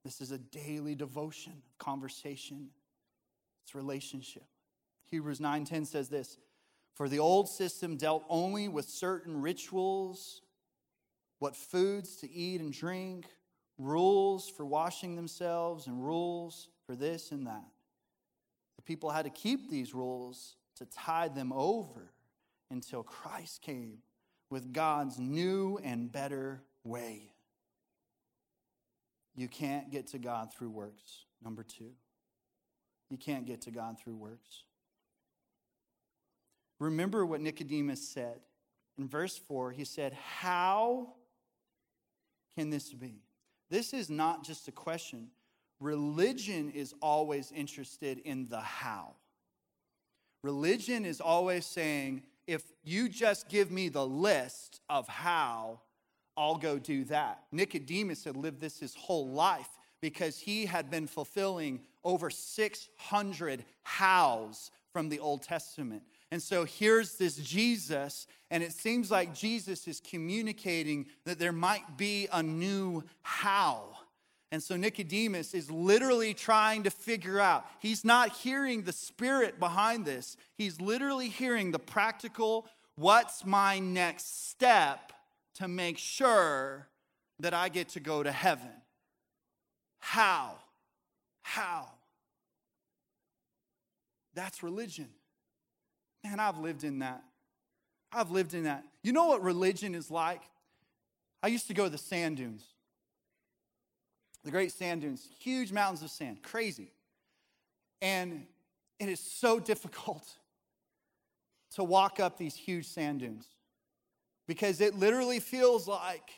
This 0.05 0.21
is 0.21 0.31
a 0.31 0.39
daily 0.39 0.95
devotion 0.95 1.55
of 1.67 1.79
conversation. 1.79 2.69
It's 3.65 3.75
relationship. 3.75 4.45
Hebrews 5.11 5.41
9:10 5.41 5.87
says 5.87 6.09
this, 6.09 6.39
"For 7.01 7.09
the 7.09 7.19
old 7.19 7.49
system 7.49 7.97
dealt 7.97 8.27
only 8.29 8.69
with 8.69 8.87
certain 8.87 9.41
rituals 9.41 10.43
what 11.39 11.57
foods 11.57 12.17
to 12.17 12.31
eat 12.31 12.61
and 12.61 12.71
drink, 12.71 13.25
rules 13.79 14.51
for 14.51 14.67
washing 14.67 15.17
themselves, 15.17 15.87
and 15.87 16.05
rules 16.05 16.69
for 16.85 16.95
this 16.95 17.33
and 17.33 17.47
that. 17.47 17.65
The 18.77 18.83
people 18.83 19.09
had 19.09 19.23
to 19.23 19.31
keep 19.31 19.71
these 19.71 19.95
rules 19.95 20.57
to 20.77 20.85
tide 20.85 21.35
them 21.35 21.55
over 21.55 22.13
until 22.71 23.03
Christ 23.03 23.63
came 23.63 24.03
with 24.51 24.75
God's 24.75 25.19
new 25.19 25.79
and 25.83 26.13
better 26.13 26.63
way. 26.85 27.33
You 29.35 29.49
can't 29.49 29.91
get 29.91 30.09
to 30.09 30.19
God 30.19 30.53
through 30.53 30.69
works. 30.69 31.25
Number 31.43 31.63
two, 31.63 31.93
you 33.09 33.17
can't 33.17 33.47
get 33.47 33.63
to 33.63 33.71
God 33.71 33.99
through 33.99 34.17
works. 34.17 34.65
Remember 36.81 37.25
what 37.25 37.41
Nicodemus 37.41 38.07
said. 38.07 38.41
In 38.99 39.07
verse 39.07 39.39
4, 39.39 39.71
he 39.71 39.85
said, 39.85 40.13
How 40.13 41.15
can 42.57 42.71
this 42.71 42.93
be? 42.93 43.23
This 43.71 43.95
is 43.95 44.11
not 44.11 44.45
just 44.45 44.67
a 44.67 44.73
question. 44.73 45.29
Religion 45.79 46.71
is 46.71 46.95
always 47.01 47.53
interested 47.53 48.19
in 48.19 48.49
the 48.49 48.61
how. 48.61 49.15
Religion 50.43 51.05
is 51.05 51.21
always 51.21 51.65
saying, 51.65 52.23
if 52.47 52.65
you 52.83 53.09
just 53.09 53.49
give 53.49 53.71
me 53.71 53.89
the 53.89 54.07
list 54.07 54.81
of 54.91 55.07
how, 55.07 55.81
I'll 56.37 56.57
go 56.57 56.79
do 56.79 57.05
that. 57.05 57.45
Nicodemus 57.53 58.25
had 58.25 58.37
lived 58.37 58.61
this 58.61 58.81
his 58.81 58.95
whole 58.95 59.29
life 59.29 59.69
because 60.01 60.39
he 60.39 60.67
had 60.67 60.91
been 60.91 61.07
fulfilling 61.07 61.81
over 62.03 62.31
600 62.31 63.65
hows 63.83 64.71
from 64.93 65.09
the 65.09 65.21
Old 65.21 65.43
Testament. 65.43 66.03
And 66.31 66.43
so 66.43 66.65
here's 66.65 67.17
this 67.17 67.37
Jesus, 67.37 68.27
and 68.51 68.63
it 68.63 68.73
seems 68.73 69.11
like 69.11 69.35
Jesus 69.35 69.89
is 69.89 70.01
communicating 70.01 71.07
that 71.25 71.39
there 71.39 71.53
might 71.53 71.97
be 71.97 72.29
a 72.33 72.43
new 72.43 73.03
how. 73.23 73.85
And 74.53 74.63
so 74.63 74.77
Nicodemus 74.77 75.55
is 75.55 75.71
literally 75.71 76.35
trying 76.35 76.83
to 76.85 76.91
figure 76.91 77.39
out. 77.39 77.65
He's 77.79 78.05
not 78.05 78.37
hearing 78.37 78.83
the 78.83 78.93
spirit 78.93 79.61
behind 79.61 80.05
this. 80.05 80.37
He's 80.57 80.81
literally 80.81 81.29
hearing 81.29 81.71
the 81.71 81.79
practical, 81.79 82.67
what's 82.97 83.45
my 83.45 83.79
next 83.79 84.49
step 84.51 85.13
to 85.55 85.69
make 85.69 85.99
sure 85.99 86.89
that 87.39 87.55
I 87.55 87.69
get 87.69 87.91
to 87.91 88.01
go 88.01 88.23
to 88.23 88.33
heaven? 88.33 88.71
How? 90.01 90.57
How? 91.43 91.87
That's 94.35 94.63
religion. 94.63 95.09
Man, 96.25 96.39
I've 96.41 96.59
lived 96.59 96.85
in 96.85 97.01
that. 97.01 97.23
I've 98.13 98.31
lived 98.31 98.55
in 98.55 98.65
that. 98.65 98.85
You 99.03 99.13
know 99.13 99.27
what 99.27 99.43
religion 99.43 99.95
is 99.95 100.11
like? 100.11 100.43
I 101.43 101.49
used 101.49 101.69
to 101.69 101.75
go 101.75 101.85
to 101.85 101.91
the 101.91 101.99
sand 101.99 102.37
dunes. 102.37 102.65
The 104.45 104.51
great 104.51 104.73
sand 104.73 105.03
dunes, 105.03 105.29
huge 105.39 105.71
mountains 105.71 106.03
of 106.03 106.11
sand, 106.11 106.43
crazy. 106.43 106.93
And 108.01 108.47
it 108.99 109.09
is 109.09 109.21
so 109.21 109.61
difficult 109.61 110.27
to 111.75 111.85
walk 111.85 112.21
up 112.21 112.37
these 112.37 112.57
huge 112.57 112.87
sand 112.87 113.21
dunes 113.21 113.47
because 114.49 114.81
it 114.81 114.95
literally 114.95 115.39
feels 115.39 115.87
like 115.87 116.31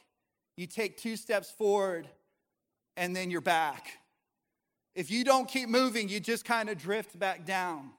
you 0.56 0.66
take 0.66 0.98
two 0.98 1.16
steps 1.16 1.50
forward 1.50 2.06
and 2.96 3.16
then 3.16 3.30
you're 3.30 3.40
back. 3.40 3.98
If 4.94 5.10
you 5.10 5.24
don't 5.24 5.48
keep 5.48 5.68
moving, 5.68 6.08
you 6.08 6.20
just 6.20 6.44
kind 6.44 6.68
of 6.68 6.76
drift 6.76 7.18
back 7.18 7.46
down. 7.46 7.90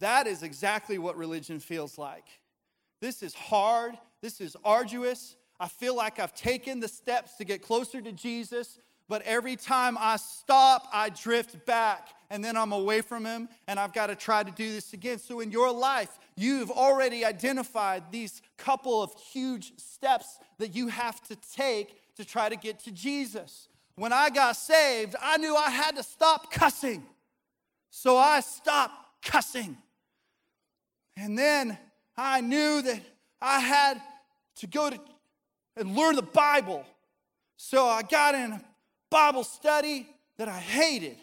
That 0.00 0.26
is 0.26 0.42
exactly 0.42 0.98
what 0.98 1.16
religion 1.16 1.60
feels 1.60 1.96
like. 1.98 2.26
This 3.00 3.22
is 3.22 3.34
hard, 3.34 3.96
this 4.20 4.40
is 4.40 4.56
arduous. 4.64 5.36
I 5.58 5.68
feel 5.68 5.94
like 5.94 6.18
I've 6.18 6.34
taken 6.34 6.80
the 6.80 6.88
steps 6.88 7.36
to 7.36 7.44
get 7.44 7.62
closer 7.62 8.00
to 8.00 8.12
Jesus, 8.12 8.78
but 9.08 9.22
every 9.22 9.56
time 9.56 9.98
I 9.98 10.16
stop, 10.16 10.88
I 10.92 11.10
drift 11.10 11.66
back 11.66 12.08
and 12.30 12.42
then 12.42 12.56
I'm 12.56 12.72
away 12.72 13.02
from 13.02 13.26
Him 13.26 13.48
and 13.68 13.78
I've 13.78 13.92
got 13.92 14.06
to 14.06 14.14
try 14.14 14.42
to 14.42 14.50
do 14.50 14.72
this 14.72 14.94
again. 14.94 15.18
So, 15.18 15.40
in 15.40 15.50
your 15.50 15.70
life, 15.70 16.18
you've 16.36 16.70
already 16.70 17.24
identified 17.24 18.04
these 18.10 18.40
couple 18.56 19.02
of 19.02 19.12
huge 19.32 19.72
steps 19.78 20.38
that 20.58 20.74
you 20.74 20.88
have 20.88 21.20
to 21.24 21.36
take 21.54 22.14
to 22.16 22.24
try 22.24 22.48
to 22.48 22.56
get 22.56 22.78
to 22.84 22.90
Jesus. 22.90 23.68
When 23.96 24.12
I 24.12 24.30
got 24.30 24.56
saved, 24.56 25.14
I 25.20 25.36
knew 25.36 25.54
I 25.54 25.70
had 25.70 25.96
to 25.96 26.02
stop 26.02 26.50
cussing. 26.50 27.04
So 27.90 28.16
I 28.16 28.40
stopped 28.40 28.94
cussing. 29.22 29.76
And 31.20 31.38
then 31.38 31.76
I 32.16 32.40
knew 32.40 32.80
that 32.80 32.98
I 33.42 33.60
had 33.60 34.00
to 34.56 34.66
go 34.66 34.88
to 34.88 34.98
and 35.76 35.94
learn 35.94 36.16
the 36.16 36.22
Bible. 36.22 36.86
So 37.58 37.86
I 37.86 38.00
got 38.02 38.34
in 38.34 38.52
a 38.52 38.62
Bible 39.10 39.44
study 39.44 40.08
that 40.38 40.48
I 40.48 40.58
hated. 40.58 41.18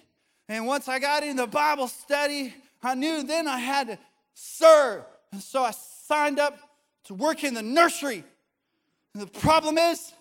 And 0.48 0.68
once 0.68 0.88
I 0.88 1.00
got 1.00 1.24
in 1.24 1.36
the 1.36 1.48
Bible 1.48 1.88
study, 1.88 2.54
I 2.84 2.94
knew 2.94 3.24
then 3.24 3.48
I 3.48 3.58
had 3.58 3.88
to 3.88 3.98
serve. 4.36 5.04
And 5.32 5.42
so 5.42 5.64
I 5.64 5.72
signed 5.72 6.40
up 6.40 6.60
to 7.06 7.16
work 7.16 7.44
in 7.44 7.56
the 7.56 7.64
nursery. 7.64 8.24
And 9.16 9.24
the 9.24 9.40
problem 9.40 9.80
is, 9.80 10.14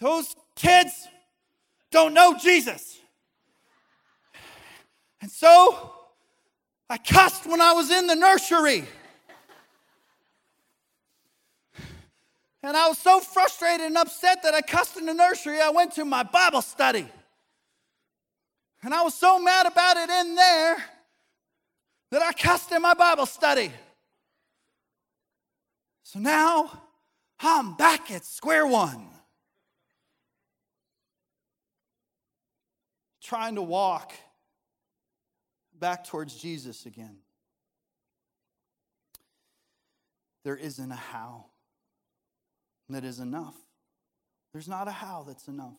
those 0.00 0.34
kids 0.56 1.06
don't 1.92 2.12
know 2.12 2.36
Jesus. 2.36 2.98
And 5.22 5.30
so 5.30 5.97
I 6.90 6.96
cussed 6.96 7.46
when 7.46 7.60
I 7.60 7.72
was 7.72 7.90
in 7.90 8.06
the 8.06 8.14
nursery. 8.14 8.84
And 12.62 12.76
I 12.76 12.88
was 12.88 12.98
so 12.98 13.20
frustrated 13.20 13.86
and 13.86 13.96
upset 13.96 14.42
that 14.42 14.54
I 14.54 14.62
cussed 14.62 14.96
in 14.96 15.06
the 15.06 15.14
nursery, 15.14 15.60
I 15.60 15.70
went 15.70 15.92
to 15.92 16.04
my 16.04 16.22
Bible 16.22 16.62
study. 16.62 17.06
And 18.82 18.94
I 18.94 19.02
was 19.02 19.14
so 19.14 19.38
mad 19.38 19.66
about 19.66 19.96
it 19.96 20.08
in 20.08 20.34
there 20.34 20.76
that 22.10 22.22
I 22.22 22.32
cussed 22.32 22.72
in 22.72 22.82
my 22.82 22.94
Bible 22.94 23.26
study. 23.26 23.70
So 26.02 26.18
now 26.18 26.70
I'm 27.38 27.74
back 27.74 28.10
at 28.10 28.24
square 28.24 28.66
one. 28.66 29.06
Trying 33.22 33.56
to 33.56 33.62
walk 33.62 34.12
back 35.78 36.04
towards 36.04 36.34
Jesus 36.34 36.86
again. 36.86 37.18
There 40.44 40.56
isn't 40.56 40.90
a 40.90 40.96
how 40.96 41.46
that 42.88 43.04
is 43.04 43.18
enough. 43.18 43.56
There's 44.52 44.68
not 44.68 44.88
a 44.88 44.92
how 44.92 45.24
that's 45.26 45.48
enough. 45.48 45.76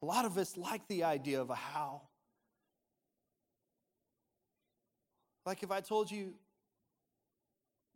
A 0.00 0.06
lot 0.06 0.24
of 0.24 0.38
us 0.38 0.56
like 0.56 0.86
the 0.88 1.04
idea 1.04 1.40
of 1.40 1.50
a 1.50 1.54
how. 1.54 2.02
Like 5.44 5.62
if 5.62 5.70
I 5.70 5.80
told 5.80 6.10
you, 6.10 6.34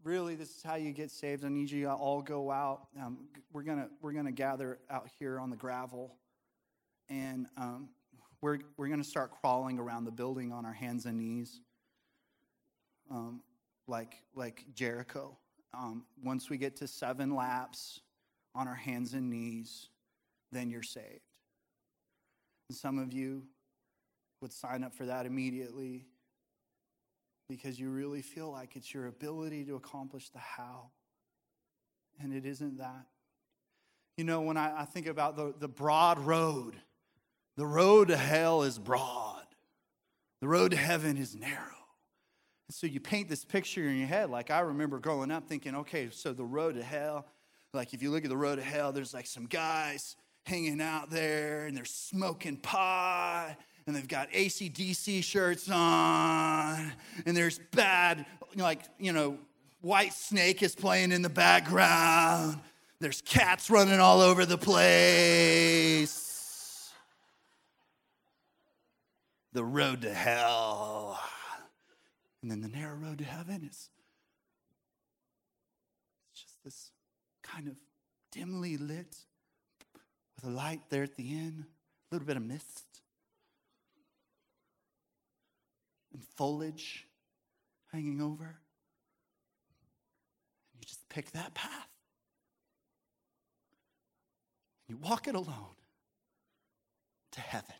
really, 0.02 0.34
this 0.34 0.56
is 0.56 0.62
how 0.62 0.76
you 0.76 0.92
get 0.92 1.10
saved, 1.10 1.44
I 1.44 1.48
need 1.48 1.70
you 1.70 1.84
to 1.84 1.92
all 1.92 2.22
go 2.22 2.50
out. 2.50 2.88
Um, 3.00 3.18
we're 3.52 3.62
gonna 3.62 3.88
we're 4.00 4.12
gonna 4.12 4.32
gather 4.32 4.78
out 4.90 5.08
here 5.18 5.38
on 5.38 5.50
the 5.50 5.56
gravel, 5.56 6.16
and 7.08 7.46
um, 7.56 7.88
we're 8.46 8.60
we're 8.76 8.86
gonna 8.86 9.02
start 9.02 9.32
crawling 9.40 9.76
around 9.76 10.04
the 10.04 10.12
building 10.12 10.52
on 10.52 10.64
our 10.64 10.72
hands 10.72 11.04
and 11.04 11.18
knees, 11.18 11.62
um, 13.10 13.40
like 13.88 14.22
like 14.36 14.64
Jericho. 14.72 15.36
Um, 15.74 16.04
once 16.22 16.48
we 16.48 16.56
get 16.56 16.76
to 16.76 16.86
seven 16.86 17.34
laps 17.34 18.02
on 18.54 18.68
our 18.68 18.76
hands 18.76 19.14
and 19.14 19.28
knees, 19.28 19.88
then 20.52 20.70
you're 20.70 20.84
saved. 20.84 21.26
And 22.68 22.78
some 22.78 23.00
of 23.00 23.12
you 23.12 23.42
would 24.40 24.52
sign 24.52 24.84
up 24.84 24.94
for 24.94 25.06
that 25.06 25.26
immediately 25.26 26.06
because 27.48 27.80
you 27.80 27.90
really 27.90 28.22
feel 28.22 28.52
like 28.52 28.76
it's 28.76 28.94
your 28.94 29.08
ability 29.08 29.64
to 29.64 29.74
accomplish 29.74 30.28
the 30.28 30.38
how. 30.38 30.90
And 32.20 32.32
it 32.32 32.46
isn't 32.46 32.78
that. 32.78 33.06
You 34.16 34.22
know, 34.22 34.40
when 34.40 34.56
I, 34.56 34.82
I 34.82 34.84
think 34.84 35.08
about 35.08 35.36
the, 35.36 35.52
the 35.58 35.68
broad 35.68 36.20
road, 36.20 36.76
the 37.56 37.66
road 37.66 38.08
to 38.08 38.16
hell 38.16 38.62
is 38.62 38.78
broad, 38.78 39.46
the 40.40 40.48
road 40.48 40.72
to 40.72 40.76
heaven 40.76 41.16
is 41.16 41.34
narrow. 41.34 41.72
And 42.68 42.74
so 42.74 42.86
you 42.86 43.00
paint 43.00 43.28
this 43.28 43.44
picture 43.44 43.88
in 43.88 43.96
your 43.96 44.08
head. 44.08 44.28
Like 44.28 44.50
I 44.50 44.60
remember 44.60 44.98
growing 44.98 45.30
up 45.30 45.48
thinking, 45.48 45.74
okay, 45.76 46.08
so 46.10 46.32
the 46.32 46.44
road 46.44 46.74
to 46.74 46.82
hell, 46.82 47.26
like 47.72 47.94
if 47.94 48.02
you 48.02 48.10
look 48.10 48.24
at 48.24 48.30
the 48.30 48.36
road 48.36 48.56
to 48.56 48.62
hell, 48.62 48.92
there's 48.92 49.14
like 49.14 49.26
some 49.26 49.46
guys 49.46 50.16
hanging 50.44 50.80
out 50.80 51.10
there 51.10 51.66
and 51.66 51.76
they're 51.76 51.84
smoking 51.84 52.56
pot 52.56 53.56
and 53.86 53.94
they've 53.94 54.08
got 54.08 54.28
AC/DC 54.32 55.22
shirts 55.22 55.70
on 55.70 56.92
and 57.24 57.36
there's 57.36 57.60
bad, 57.72 58.26
like, 58.56 58.82
you 58.98 59.12
know, 59.12 59.38
Whitesnake 59.84 60.62
is 60.62 60.74
playing 60.74 61.12
in 61.12 61.22
the 61.22 61.28
background. 61.28 62.58
There's 62.98 63.22
cats 63.22 63.70
running 63.70 64.00
all 64.00 64.20
over 64.20 64.44
the 64.44 64.58
place. 64.58 66.25
The 69.56 69.64
road 69.64 70.02
to 70.02 70.12
hell. 70.12 71.18
And 72.42 72.50
then 72.50 72.60
the 72.60 72.68
narrow 72.68 72.94
road 72.94 73.16
to 73.16 73.24
heaven 73.24 73.66
is 73.66 73.88
just 76.34 76.62
this 76.62 76.90
kind 77.42 77.66
of 77.66 77.76
dimly 78.30 78.76
lit 78.76 79.16
with 80.34 80.44
a 80.44 80.50
light 80.50 80.82
there 80.90 81.04
at 81.04 81.16
the 81.16 81.34
end, 81.38 81.64
a 81.64 82.14
little 82.14 82.26
bit 82.26 82.36
of 82.36 82.42
mist, 82.42 82.84
and 86.12 86.22
foliage 86.36 87.06
hanging 87.90 88.20
over. 88.20 88.44
And 88.44 88.54
you 90.80 90.84
just 90.84 91.08
pick 91.08 91.30
that 91.30 91.54
path. 91.54 91.88
And 94.86 94.98
You 94.98 95.08
walk 95.08 95.26
it 95.26 95.34
alone 95.34 95.76
to 97.32 97.40
heaven. 97.40 97.72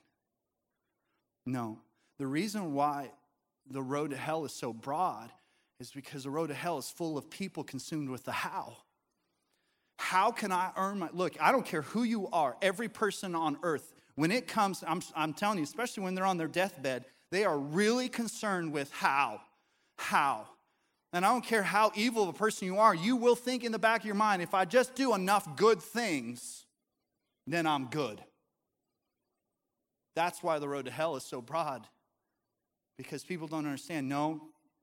No, 1.47 1.79
the 2.19 2.27
reason 2.27 2.75
why 2.75 3.11
the 3.71 3.83
road 3.83 4.11
to 4.11 4.17
hell 4.17 4.45
is 4.45 4.53
so 4.53 4.73
broad 4.73 5.31
is 5.81 5.91
because 5.91 6.25
the 6.25 6.31
road 6.31 6.49
to 6.49 6.55
hell 6.55 6.79
is 6.79 6.91
full 6.91 7.17
of 7.17 7.31
people 7.31 7.63
consumed 7.63 8.11
with 8.11 8.25
the 8.25 8.33
how. 8.33 8.77
How 9.99 10.31
can 10.31 10.53
I 10.53 10.71
earn 10.77 10.99
my 10.99 11.09
look? 11.13 11.41
I 11.41 11.53
don't 11.53 11.65
care 11.65 11.83
who 11.83 12.03
you 12.03 12.29
are, 12.29 12.57
every 12.61 12.89
person 12.89 13.35
on 13.35 13.59
earth, 13.63 13.95
when 14.17 14.31
it 14.31 14.49
comes, 14.49 14.83
I'm, 14.87 15.03
I'm 15.15 15.35
telling 15.35 15.59
you, 15.59 15.65
especially 15.65 16.03
when 16.03 16.15
they're 16.15 16.27
on 16.27 16.39
their 16.39 16.49
deathbed, 16.49 17.05
they 17.31 17.45
are 17.45 17.59
really 17.59 18.09
concerned 18.09 18.73
with 18.73 18.91
how. 18.91 19.41
How. 19.99 20.47
And 21.13 21.25
I 21.25 21.29
don't 21.29 21.45
care 21.45 21.63
how 21.63 21.93
evil 21.95 22.23
of 22.25 22.31
a 22.31 22.33
person 22.33 22.67
you 22.67 22.79
are, 22.79 22.95
you 22.95 23.17
will 23.17 23.37
think 23.37 23.63
in 23.63 23.73
the 23.73 23.79
back 23.79 24.01
of 24.01 24.07
your 24.07 24.15
mind, 24.15 24.43
if 24.43 24.55
I 24.55 24.65
just 24.65 24.95
do 24.95 25.15
enough 25.15 25.57
good 25.57 25.81
things, 25.81 26.67
then 27.47 27.67
I'm 27.67 27.87
good. 27.87 28.21
That's 30.17 30.43
why 30.43 30.59
the 30.59 30.69
road 30.69 30.87
to 30.87 30.91
hell 30.91 31.15
is 31.15 31.23
so 31.23 31.41
broad. 31.41 31.87
Because 32.97 33.23
people 33.23 33.47
don't 33.47 33.67
understand. 33.67 34.09
No, 34.09 34.41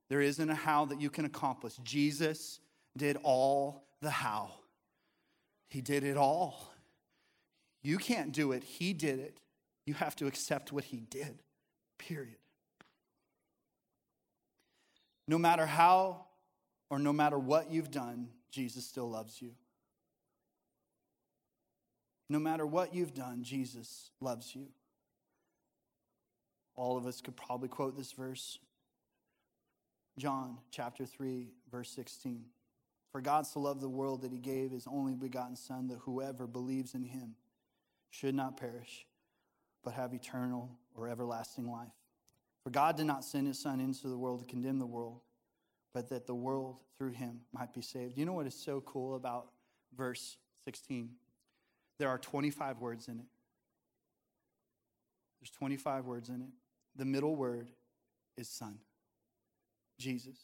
there 0.08 0.22
isn't 0.22 0.50
a 0.50 0.56
how 0.56 0.86
that 0.86 1.02
you 1.02 1.10
can 1.10 1.26
accomplish. 1.26 1.74
Jesus 1.84 2.60
did 2.96 3.18
all 3.24 3.84
the 4.02 4.12
how. 4.12 4.52
He 5.70 5.82
did 5.82 6.04
it 6.04 6.16
all. 6.16 6.72
You 7.82 7.98
can't 7.98 8.32
do 8.32 8.52
it, 8.52 8.64
He 8.64 8.94
did 8.94 9.20
it. 9.20 9.40
You 9.86 9.96
have 9.96 10.16
to 10.18 10.28
accept 10.28 10.72
what 10.72 10.86
He 10.86 10.98
did, 10.98 11.40
period. 11.98 12.38
No 15.28 15.38
matter 15.38 15.66
how 15.66 16.26
or 16.90 17.00
no 17.00 17.12
matter 17.12 17.40
what 17.40 17.72
you've 17.72 17.92
done, 17.92 18.30
Jesus 18.52 18.86
still 18.86 19.10
loves 19.10 19.42
you. 19.42 19.52
No 22.30 22.40
matter 22.40 22.66
what 22.66 22.94
you've 22.94 23.14
done, 23.14 23.44
Jesus 23.44 24.12
loves 24.22 24.56
you. 24.56 24.68
All 26.76 26.98
of 26.98 27.06
us 27.06 27.22
could 27.22 27.36
probably 27.36 27.70
quote 27.70 27.98
this 27.98 28.12
verse. 28.12 28.58
John 30.18 30.58
chapter 30.72 31.06
3, 31.06 31.50
verse 31.72 31.90
16. 31.92 32.46
For 33.12 33.22
God 33.22 33.46
so 33.46 33.60
loved 33.60 33.82
the 33.82 33.90
world 33.90 34.22
that 34.22 34.32
he 34.32 34.40
gave 34.40 34.72
his 34.72 34.88
only 34.88 35.14
begotten 35.14 35.56
Son, 35.56 35.88
that 35.88 36.00
whoever 36.00 36.48
believes 36.48 36.96
in 36.96 37.04
him 37.04 37.36
should 38.10 38.34
not 38.36 38.58
perish, 38.58 39.06
but 39.84 39.94
have 39.94 40.14
eternal 40.14 40.78
or 40.96 41.08
everlasting 41.08 41.70
life. 41.72 41.94
For 42.64 42.70
God 42.70 42.98
did 42.98 43.06
not 43.06 43.24
send 43.24 43.48
his 43.48 43.60
Son 43.60 43.80
into 43.80 44.08
the 44.08 44.18
world 44.18 44.40
to 44.40 44.46
condemn 44.46 44.80
the 44.80 44.86
world, 44.86 45.22
but 45.94 46.10
that 46.10 46.26
the 46.26 46.34
world 46.34 46.78
through 46.98 47.12
him 47.12 47.42
might 47.52 47.74
be 47.74 47.82
saved. 47.82 48.18
You 48.18 48.26
know 48.26 48.34
what 48.34 48.48
is 48.48 48.56
so 48.56 48.82
cool 48.82 49.16
about 49.16 49.48
verse 49.96 50.38
16? 50.66 51.10
There 52.00 52.10
are 52.10 52.18
25 52.18 52.80
words 52.80 53.08
in 53.08 53.20
it. 53.20 53.26
There's 55.40 55.52
25 55.52 56.06
words 56.06 56.30
in 56.30 56.42
it. 56.42 56.50
The 56.96 57.06
middle 57.06 57.36
word 57.36 57.70
is 58.38 58.48
Son, 58.48 58.78
Jesus. 60.00 60.38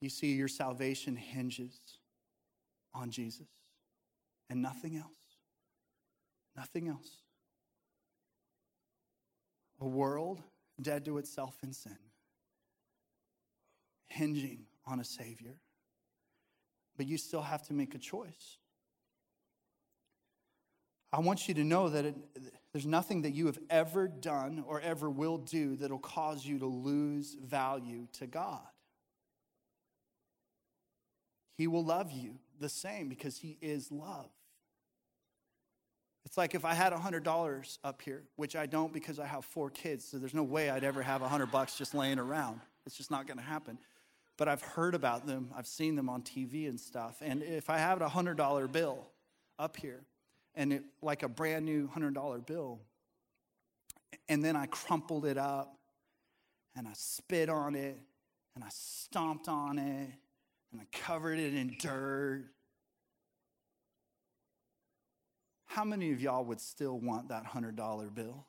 You 0.00 0.10
see, 0.10 0.32
your 0.32 0.48
salvation 0.48 1.16
hinges 1.16 1.78
on 2.94 3.10
Jesus 3.10 3.48
and 4.50 4.60
nothing 4.60 4.96
else. 4.96 5.16
Nothing 6.56 6.88
else. 6.88 7.22
A 9.80 9.86
world 9.86 10.42
dead 10.80 11.04
to 11.06 11.18
itself 11.18 11.56
in 11.62 11.72
sin, 11.72 11.98
hinging 14.08 14.66
on 14.86 15.00
a 15.00 15.04
Savior. 15.04 15.56
But 16.96 17.06
you 17.06 17.16
still 17.16 17.42
have 17.42 17.62
to 17.68 17.72
make 17.72 17.94
a 17.94 17.98
choice. 17.98 18.58
I 21.12 21.20
want 21.20 21.46
you 21.46 21.54
to 21.54 21.64
know 21.64 21.88
that 21.90 22.04
it, 22.06 22.16
there's 22.72 22.86
nothing 22.86 23.22
that 23.22 23.34
you 23.34 23.46
have 23.46 23.58
ever 23.68 24.08
done 24.08 24.64
or 24.66 24.80
ever 24.80 25.10
will 25.10 25.38
do 25.38 25.76
that'll 25.76 25.98
cause 25.98 26.44
you 26.46 26.58
to 26.58 26.66
lose 26.66 27.34
value 27.34 28.06
to 28.14 28.26
God. 28.26 28.60
He 31.58 31.66
will 31.66 31.84
love 31.84 32.10
you 32.10 32.36
the 32.58 32.68
same 32.68 33.08
because 33.08 33.36
He 33.36 33.58
is 33.60 33.92
love. 33.92 34.30
It's 36.24 36.38
like 36.38 36.54
if 36.54 36.64
I 36.64 36.72
had 36.72 36.92
$100 36.92 37.78
up 37.84 38.00
here, 38.00 38.22
which 38.36 38.56
I 38.56 38.64
don't 38.64 38.92
because 38.92 39.18
I 39.18 39.26
have 39.26 39.44
four 39.44 39.68
kids, 39.68 40.04
so 40.04 40.18
there's 40.18 40.32
no 40.32 40.44
way 40.44 40.70
I'd 40.70 40.84
ever 40.84 41.02
have 41.02 41.20
100 41.20 41.50
bucks 41.50 41.76
just 41.76 41.94
laying 41.94 42.18
around. 42.18 42.60
It's 42.86 42.96
just 42.96 43.10
not 43.10 43.26
going 43.26 43.36
to 43.38 43.44
happen. 43.44 43.78
But 44.38 44.48
I've 44.48 44.62
heard 44.62 44.94
about 44.94 45.26
them, 45.26 45.50
I've 45.54 45.66
seen 45.66 45.94
them 45.94 46.08
on 46.08 46.22
TV 46.22 46.68
and 46.68 46.80
stuff. 46.80 47.16
And 47.20 47.42
if 47.42 47.68
I 47.68 47.76
had 47.76 48.00
a 48.00 48.06
$100 48.06 48.72
bill, 48.72 49.06
up 49.58 49.76
here, 49.76 50.00
and 50.54 50.72
it 50.72 50.82
like 51.00 51.22
a 51.22 51.28
brand 51.28 51.64
new 51.64 51.88
$100 51.88 52.46
bill. 52.46 52.80
And 54.28 54.44
then 54.44 54.56
I 54.56 54.66
crumpled 54.66 55.24
it 55.24 55.38
up 55.38 55.76
and 56.76 56.86
I 56.86 56.92
spit 56.94 57.48
on 57.48 57.74
it 57.74 57.98
and 58.54 58.64
I 58.64 58.68
stomped 58.70 59.48
on 59.48 59.78
it 59.78 60.10
and 60.72 60.80
I 60.80 60.84
covered 60.92 61.38
it 61.38 61.54
in 61.54 61.76
dirt. 61.78 62.44
How 65.66 65.84
many 65.84 66.12
of 66.12 66.20
y'all 66.20 66.44
would 66.44 66.60
still 66.60 66.98
want 66.98 67.28
that 67.28 67.46
$100 67.46 68.14
bill? 68.14 68.46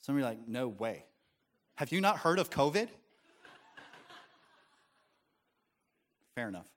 Some 0.00 0.14
of 0.14 0.20
you 0.20 0.24
are 0.24 0.30
like, 0.30 0.48
no 0.48 0.68
way. 0.68 1.04
Have 1.76 1.92
you 1.92 2.00
not 2.00 2.18
heard 2.18 2.38
of 2.38 2.48
COVID? 2.48 2.88
Fair 6.34 6.48
enough. 6.48 6.68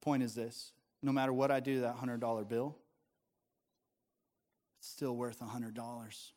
Point 0.00 0.22
is 0.22 0.34
this 0.34 0.73
no 1.04 1.12
matter 1.12 1.34
what 1.34 1.50
I 1.50 1.60
do 1.60 1.74
to 1.74 1.80
that 1.82 1.98
$100 1.98 2.48
bill, 2.48 2.74
it's 4.78 4.88
still 4.88 5.14
worth 5.14 5.40
$100. 5.40 6.30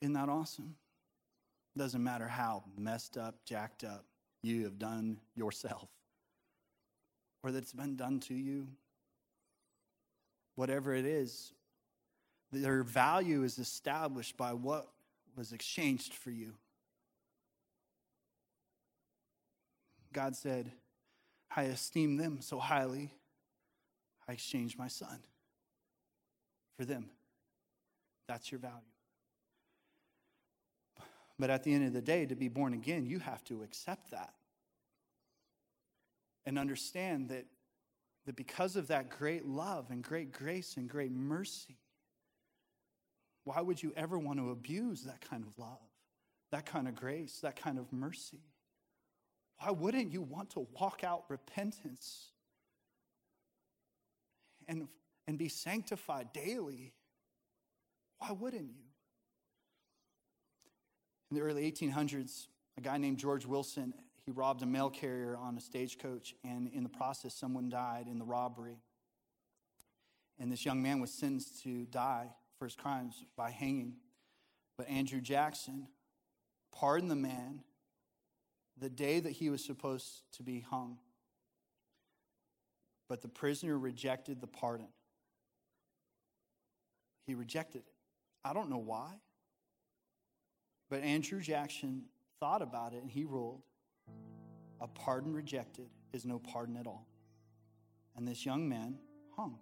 Isn't 0.00 0.12
that 0.12 0.28
awesome? 0.28 0.74
It 1.76 1.78
Doesn't 1.78 2.02
matter 2.02 2.26
how 2.26 2.64
messed 2.76 3.16
up, 3.16 3.36
jacked 3.44 3.84
up 3.84 4.04
you 4.42 4.64
have 4.64 4.78
done 4.78 5.18
yourself 5.36 5.88
or 7.44 7.52
that 7.52 7.58
it's 7.58 7.72
been 7.72 7.94
done 7.94 8.18
to 8.20 8.34
you. 8.34 8.66
Whatever 10.56 10.92
it 10.92 11.04
is, 11.04 11.52
their 12.50 12.82
value 12.82 13.44
is 13.44 13.60
established 13.60 14.36
by 14.36 14.52
what 14.52 14.88
was 15.36 15.52
exchanged 15.52 16.12
for 16.12 16.30
you. 16.30 16.54
God 20.12 20.34
said, 20.34 20.72
I 21.56 21.62
esteem 21.62 22.18
them 22.18 22.38
so 22.42 22.58
highly, 22.58 23.10
I 24.28 24.32
exchanged 24.32 24.78
my 24.78 24.88
son 24.88 25.18
for 26.78 26.84
them. 26.84 27.08
That's 28.28 28.52
your 28.52 28.60
value. 28.60 28.76
But 31.38 31.50
at 31.50 31.64
the 31.64 31.72
end 31.72 31.86
of 31.86 31.92
the 31.94 32.02
day, 32.02 32.26
to 32.26 32.34
be 32.34 32.48
born 32.48 32.74
again, 32.74 33.06
you 33.06 33.18
have 33.18 33.42
to 33.44 33.62
accept 33.62 34.10
that 34.10 34.34
and 36.44 36.58
understand 36.58 37.30
that, 37.30 37.46
that 38.26 38.36
because 38.36 38.76
of 38.76 38.88
that 38.88 39.08
great 39.08 39.46
love 39.46 39.90
and 39.90 40.02
great 40.02 40.32
grace 40.32 40.76
and 40.76 40.88
great 40.88 41.12
mercy, 41.12 41.78
why 43.44 43.60
would 43.60 43.82
you 43.82 43.92
ever 43.96 44.18
want 44.18 44.38
to 44.38 44.50
abuse 44.50 45.02
that 45.04 45.20
kind 45.20 45.44
of 45.44 45.58
love, 45.58 45.78
that 46.52 46.66
kind 46.66 46.88
of 46.88 46.94
grace, 46.94 47.38
that 47.42 47.56
kind 47.56 47.78
of 47.78 47.92
mercy? 47.92 48.40
Why 49.58 49.70
wouldn't 49.70 50.12
you 50.12 50.22
want 50.22 50.50
to 50.50 50.66
walk 50.78 51.02
out 51.02 51.24
repentance 51.28 52.28
and, 54.68 54.88
and 55.26 55.38
be 55.38 55.48
sanctified 55.48 56.32
daily? 56.32 56.92
Why 58.18 58.32
wouldn't 58.32 58.70
you? 58.74 58.84
In 61.30 61.36
the 61.36 61.42
early 61.42 61.70
1800s, 61.70 62.46
a 62.78 62.80
guy 62.80 62.98
named 62.98 63.18
George 63.18 63.46
Wilson, 63.46 63.94
he 64.24 64.32
robbed 64.32 64.62
a 64.62 64.66
mail 64.66 64.90
carrier 64.90 65.36
on 65.36 65.56
a 65.56 65.60
stagecoach, 65.60 66.34
and 66.44 66.68
in 66.68 66.82
the 66.82 66.88
process, 66.88 67.34
someone 67.34 67.68
died 67.68 68.06
in 68.08 68.18
the 68.18 68.24
robbery. 68.24 68.78
And 70.38 70.52
this 70.52 70.64
young 70.64 70.82
man 70.82 71.00
was 71.00 71.12
sentenced 71.12 71.62
to 71.62 71.86
die 71.86 72.28
for 72.58 72.66
his 72.66 72.74
crimes 72.74 73.24
by 73.36 73.50
hanging. 73.50 73.94
But 74.76 74.88
Andrew 74.88 75.20
Jackson 75.20 75.88
pardoned 76.72 77.10
the 77.10 77.16
man 77.16 77.60
the 78.78 78.90
day 78.90 79.20
that 79.20 79.32
he 79.32 79.50
was 79.50 79.64
supposed 79.64 80.22
to 80.32 80.42
be 80.42 80.60
hung. 80.60 80.98
But 83.08 83.22
the 83.22 83.28
prisoner 83.28 83.78
rejected 83.78 84.40
the 84.40 84.46
pardon. 84.46 84.88
He 87.26 87.34
rejected 87.34 87.78
it. 87.78 87.92
I 88.44 88.52
don't 88.52 88.70
know 88.70 88.78
why. 88.78 89.20
But 90.88 91.02
Andrew 91.02 91.40
Jackson 91.40 92.04
thought 92.38 92.62
about 92.62 92.92
it 92.92 93.02
and 93.02 93.10
he 93.10 93.24
ruled 93.24 93.62
a 94.80 94.86
pardon 94.86 95.32
rejected 95.32 95.88
is 96.12 96.24
no 96.24 96.38
pardon 96.38 96.76
at 96.76 96.86
all. 96.86 97.06
And 98.16 98.26
this 98.26 98.44
young 98.44 98.68
man 98.68 98.98
hung 99.36 99.58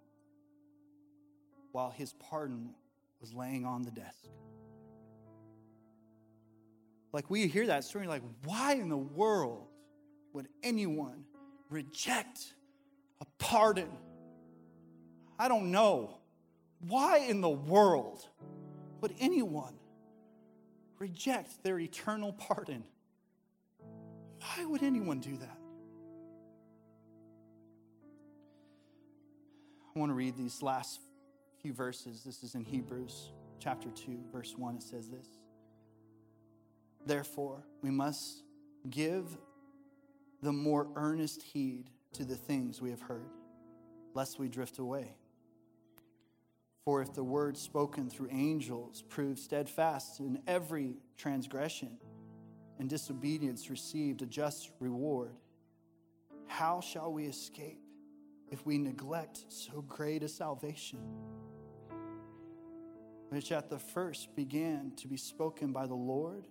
while 1.71 1.89
his 1.89 2.13
pardon 2.13 2.73
was 3.19 3.33
laying 3.33 3.65
on 3.65 3.81
the 3.81 3.91
desk. 3.91 4.25
Like 7.15 7.29
we 7.29 7.47
hear 7.47 7.67
that 7.67 7.85
story, 7.85 8.07
like, 8.07 8.23
why 8.43 8.73
in 8.73 8.89
the 8.89 8.97
world 8.97 9.69
would 10.33 10.49
anyone 10.61 11.23
reject 11.69 12.55
a 13.21 13.25
pardon? 13.39 13.87
I 15.39 15.47
don't 15.47 15.71
know. 15.71 16.17
Why 16.89 17.19
in 17.19 17.39
the 17.39 17.49
world 17.49 18.27
would 18.99 19.13
anyone 19.21 19.75
reject 20.99 21.63
their 21.63 21.79
eternal 21.79 22.33
pardon? 22.33 22.83
Why 24.41 24.65
would 24.65 24.83
anyone 24.83 25.21
do 25.21 25.37
that? 25.37 25.57
I 29.95 29.99
want 29.99 30.09
to 30.09 30.15
read 30.15 30.35
these 30.35 30.61
last 30.61 30.99
few 31.61 31.71
verses. 31.71 32.25
This 32.25 32.43
is 32.43 32.55
in 32.55 32.65
Hebrews 32.65 33.31
chapter 33.57 33.89
2, 33.91 34.19
verse 34.33 34.53
1. 34.57 34.75
It 34.75 34.83
says 34.83 35.07
this 35.07 35.29
Therefore, 37.05 37.63
we 37.81 37.91
must 37.91 38.43
give 38.89 39.37
the 40.41 40.51
more 40.51 40.87
earnest 40.95 41.41
heed 41.41 41.89
to 42.13 42.25
the 42.25 42.35
things 42.35 42.81
we 42.81 42.89
have 42.89 43.01
heard, 43.01 43.29
lest 44.13 44.39
we 44.39 44.47
drift 44.47 44.79
away. 44.79 45.15
For 46.83 47.01
if 47.01 47.13
the 47.13 47.23
word 47.23 47.57
spoken 47.57 48.09
through 48.09 48.29
angels 48.31 49.03
proved 49.09 49.39
steadfast 49.39 50.19
in 50.19 50.41
every 50.47 50.97
transgression, 51.17 51.97
and 52.79 52.89
disobedience 52.89 53.69
received 53.69 54.21
a 54.21 54.25
just 54.25 54.69
reward, 54.79 55.35
how 56.47 56.81
shall 56.81 57.11
we 57.11 57.25
escape 57.25 57.79
if 58.51 58.65
we 58.65 58.77
neglect 58.77 59.45
so 59.49 59.81
great 59.81 60.23
a 60.23 60.27
salvation? 60.27 60.99
Which 63.29 63.51
at 63.51 63.69
the 63.69 63.79
first 63.79 64.35
began 64.35 64.91
to 64.97 65.07
be 65.07 65.17
spoken 65.17 65.71
by 65.71 65.87
the 65.87 65.95
Lord 65.95 66.47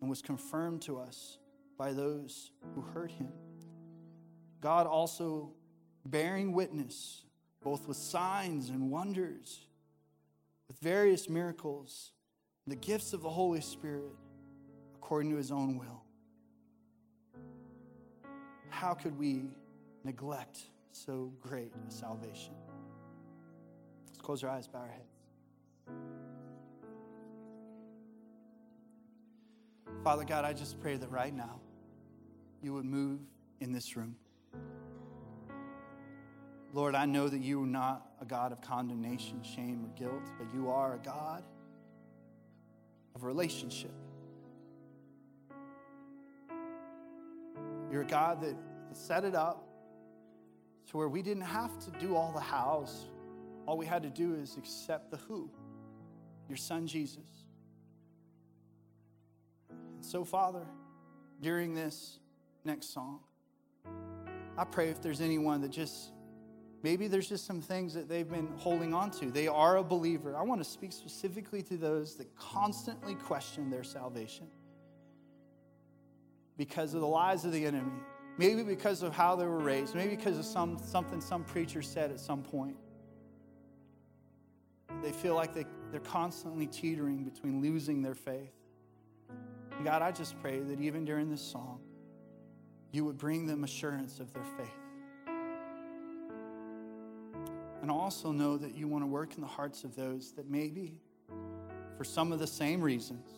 and 0.00 0.10
was 0.10 0.22
confirmed 0.22 0.82
to 0.82 0.98
us 0.98 1.38
by 1.78 1.92
those 1.92 2.50
who 2.74 2.80
heard 2.80 3.10
him. 3.10 3.32
God 4.60 4.86
also 4.86 5.52
bearing 6.06 6.52
witness, 6.52 7.24
both 7.62 7.88
with 7.88 7.96
signs 7.96 8.68
and 8.70 8.90
wonders, 8.90 9.66
with 10.68 10.78
various 10.78 11.28
miracles, 11.28 12.12
the 12.66 12.76
gifts 12.76 13.12
of 13.12 13.22
the 13.22 13.28
Holy 13.28 13.60
Spirit, 13.60 14.14
according 14.94 15.30
to 15.30 15.36
his 15.36 15.50
own 15.50 15.78
will. 15.78 16.02
How 18.70 18.94
could 18.94 19.18
we 19.18 19.44
neglect 20.02 20.58
so 20.92 21.32
great 21.40 21.72
a 21.86 21.90
salvation? 21.90 22.54
Let's 24.06 24.18
close 24.18 24.42
our 24.44 24.50
eyes, 24.50 24.66
bow 24.66 24.80
our 24.80 24.88
heads. 24.88 25.13
Father 30.02 30.24
God, 30.24 30.44
I 30.44 30.52
just 30.52 30.80
pray 30.80 30.96
that 30.96 31.10
right 31.10 31.34
now 31.34 31.60
you 32.62 32.72
would 32.74 32.84
move 32.84 33.20
in 33.60 33.72
this 33.72 33.96
room. 33.96 34.16
Lord, 36.72 36.94
I 36.94 37.06
know 37.06 37.28
that 37.28 37.40
you 37.40 37.62
are 37.62 37.66
not 37.66 38.06
a 38.20 38.24
God 38.24 38.50
of 38.50 38.60
condemnation, 38.60 39.42
shame, 39.44 39.84
or 39.84 39.98
guilt, 39.98 40.24
but 40.38 40.52
you 40.52 40.68
are 40.70 40.94
a 40.94 40.98
God 40.98 41.44
of 43.14 43.22
relationship. 43.22 43.92
You're 47.92 48.02
a 48.02 48.06
God 48.06 48.40
that 48.40 48.56
set 48.92 49.24
it 49.24 49.36
up 49.36 49.68
to 50.90 50.96
where 50.96 51.08
we 51.08 51.22
didn't 51.22 51.44
have 51.44 51.78
to 51.84 51.90
do 52.00 52.16
all 52.16 52.32
the 52.32 52.40
hows. 52.40 53.08
All 53.66 53.78
we 53.78 53.86
had 53.86 54.02
to 54.02 54.10
do 54.10 54.34
is 54.34 54.56
accept 54.56 55.12
the 55.12 55.16
who, 55.16 55.48
your 56.48 56.56
son 56.56 56.88
Jesus. 56.88 57.43
So, 60.04 60.22
Father, 60.22 60.66
during 61.40 61.74
this 61.74 62.18
next 62.64 62.92
song, 62.92 63.20
I 64.56 64.64
pray 64.64 64.90
if 64.90 65.00
there's 65.00 65.22
anyone 65.22 65.62
that 65.62 65.70
just 65.70 66.12
maybe 66.82 67.08
there's 67.08 67.28
just 67.28 67.46
some 67.46 67.62
things 67.62 67.94
that 67.94 68.06
they've 68.06 68.28
been 68.28 68.48
holding 68.58 68.92
on 68.92 69.10
to. 69.12 69.30
They 69.30 69.48
are 69.48 69.78
a 69.78 69.82
believer. 69.82 70.36
I 70.36 70.42
want 70.42 70.60
to 70.60 70.68
speak 70.68 70.92
specifically 70.92 71.62
to 71.62 71.78
those 71.78 72.16
that 72.16 72.36
constantly 72.36 73.14
question 73.14 73.70
their 73.70 73.82
salvation 73.82 74.46
because 76.58 76.92
of 76.92 77.00
the 77.00 77.06
lies 77.06 77.46
of 77.46 77.52
the 77.52 77.64
enemy. 77.64 77.98
Maybe 78.36 78.62
because 78.62 79.02
of 79.02 79.14
how 79.14 79.36
they 79.36 79.46
were 79.46 79.58
raised, 79.58 79.94
maybe 79.94 80.16
because 80.16 80.38
of 80.38 80.44
some, 80.44 80.78
something 80.78 81.20
some 81.20 81.44
preacher 81.44 81.80
said 81.80 82.10
at 82.10 82.20
some 82.20 82.42
point. 82.42 82.76
They 85.02 85.12
feel 85.12 85.34
like 85.34 85.54
they, 85.54 85.64
they're 85.90 86.00
constantly 86.00 86.66
teetering 86.66 87.24
between 87.24 87.62
losing 87.62 88.02
their 88.02 88.14
faith 88.14 88.52
God, 89.82 90.02
I 90.02 90.12
just 90.12 90.40
pray 90.40 90.60
that 90.60 90.80
even 90.80 91.04
during 91.04 91.30
this 91.30 91.42
song, 91.42 91.80
you 92.92 93.04
would 93.04 93.18
bring 93.18 93.46
them 93.46 93.64
assurance 93.64 94.20
of 94.20 94.32
their 94.32 94.44
faith. 94.56 94.68
And 97.82 97.90
also 97.90 98.32
know 98.32 98.56
that 98.56 98.74
you 98.74 98.88
want 98.88 99.02
to 99.02 99.06
work 99.06 99.34
in 99.34 99.40
the 99.40 99.46
hearts 99.46 99.84
of 99.84 99.94
those 99.94 100.32
that 100.32 100.48
maybe, 100.48 101.00
for 101.98 102.04
some 102.04 102.32
of 102.32 102.38
the 102.38 102.46
same 102.46 102.80
reasons, 102.80 103.28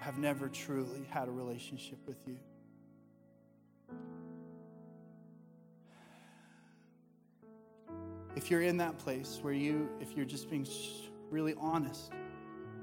have 0.00 0.18
never 0.18 0.48
truly 0.48 1.06
had 1.10 1.28
a 1.28 1.30
relationship 1.30 1.98
with 2.06 2.26
you. 2.26 2.38
If 8.34 8.50
you're 8.50 8.62
in 8.62 8.78
that 8.78 8.98
place 8.98 9.38
where 9.42 9.52
you, 9.52 9.90
if 10.00 10.16
you're 10.16 10.24
just 10.24 10.50
being 10.50 10.66
really 11.30 11.54
honest, 11.60 12.10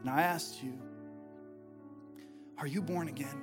and 0.08 0.18
I 0.18 0.24
asked 0.24 0.64
you, 0.64 0.72
are 2.58 2.66
you 2.66 2.82
born 2.82 3.10
again? 3.10 3.42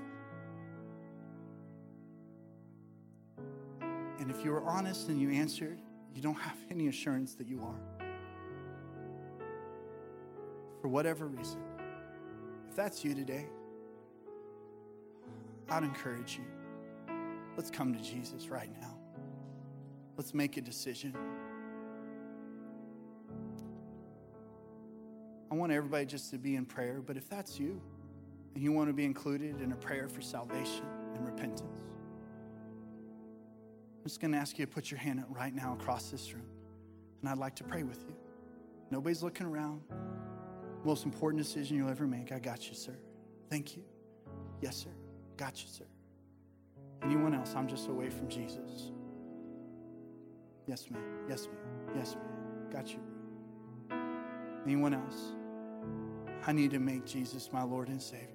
And 4.18 4.30
if 4.30 4.42
you 4.42 4.50
were 4.50 4.62
honest 4.62 5.08
and 5.08 5.20
you 5.20 5.28
answered, 5.28 5.78
you 6.14 6.22
don't 6.22 6.40
have 6.40 6.56
any 6.70 6.88
assurance 6.88 7.34
that 7.34 7.48
you 7.48 7.60
are. 7.60 8.06
For 10.80 10.88
whatever 10.88 11.26
reason. 11.26 11.60
If 12.70 12.76
that's 12.76 13.04
you 13.04 13.14
today, 13.14 13.44
I'd 15.68 15.82
encourage 15.82 16.38
you. 16.38 17.14
Let's 17.58 17.70
come 17.70 17.92
to 17.92 18.00
Jesus 18.00 18.48
right 18.48 18.70
now. 18.80 18.96
Let's 20.16 20.32
make 20.32 20.56
a 20.56 20.62
decision. 20.62 21.14
I 25.54 25.56
want 25.56 25.70
everybody 25.70 26.04
just 26.04 26.32
to 26.32 26.36
be 26.36 26.56
in 26.56 26.64
prayer, 26.64 27.00
but 27.00 27.16
if 27.16 27.28
that's 27.28 27.60
you 27.60 27.80
and 28.56 28.64
you 28.64 28.72
want 28.72 28.88
to 28.88 28.92
be 28.92 29.04
included 29.04 29.60
in 29.60 29.70
a 29.70 29.76
prayer 29.76 30.08
for 30.08 30.20
salvation 30.20 30.82
and 31.14 31.24
repentance, 31.24 31.84
I'm 33.96 34.02
just 34.02 34.20
going 34.20 34.32
to 34.32 34.38
ask 34.38 34.58
you 34.58 34.66
to 34.66 34.72
put 34.72 34.90
your 34.90 34.98
hand 34.98 35.20
up 35.20 35.26
right 35.28 35.54
now 35.54 35.76
across 35.80 36.10
this 36.10 36.32
room, 36.32 36.48
and 37.20 37.30
I'd 37.30 37.38
like 37.38 37.54
to 37.54 37.62
pray 37.62 37.84
with 37.84 38.04
you. 38.08 38.16
Nobody's 38.90 39.22
looking 39.22 39.46
around. 39.46 39.80
Most 40.82 41.04
important 41.04 41.40
decision 41.40 41.76
you'll 41.76 41.88
ever 41.88 42.08
make. 42.08 42.32
I 42.32 42.40
got 42.40 42.68
you, 42.68 42.74
sir. 42.74 42.96
Thank 43.48 43.76
you. 43.76 43.84
Yes, 44.60 44.74
sir. 44.74 44.90
Got 45.36 45.62
you, 45.62 45.68
sir. 45.68 45.86
Anyone 47.04 47.32
else? 47.32 47.54
I'm 47.54 47.68
just 47.68 47.86
away 47.86 48.10
from 48.10 48.26
Jesus. 48.28 48.90
Yes, 50.66 50.90
ma'am. 50.90 51.00
Yes, 51.28 51.46
ma'am. 51.46 51.96
Yes, 51.96 52.16
ma'am. 52.16 52.72
Got 52.72 52.90
you. 52.90 52.98
Anyone 54.66 54.94
else? 54.94 55.36
I 56.46 56.52
need 56.52 56.70
to 56.72 56.78
make 56.78 57.06
Jesus 57.06 57.50
my 57.52 57.62
Lord 57.62 57.88
and 57.88 58.00
Savior. 58.00 58.28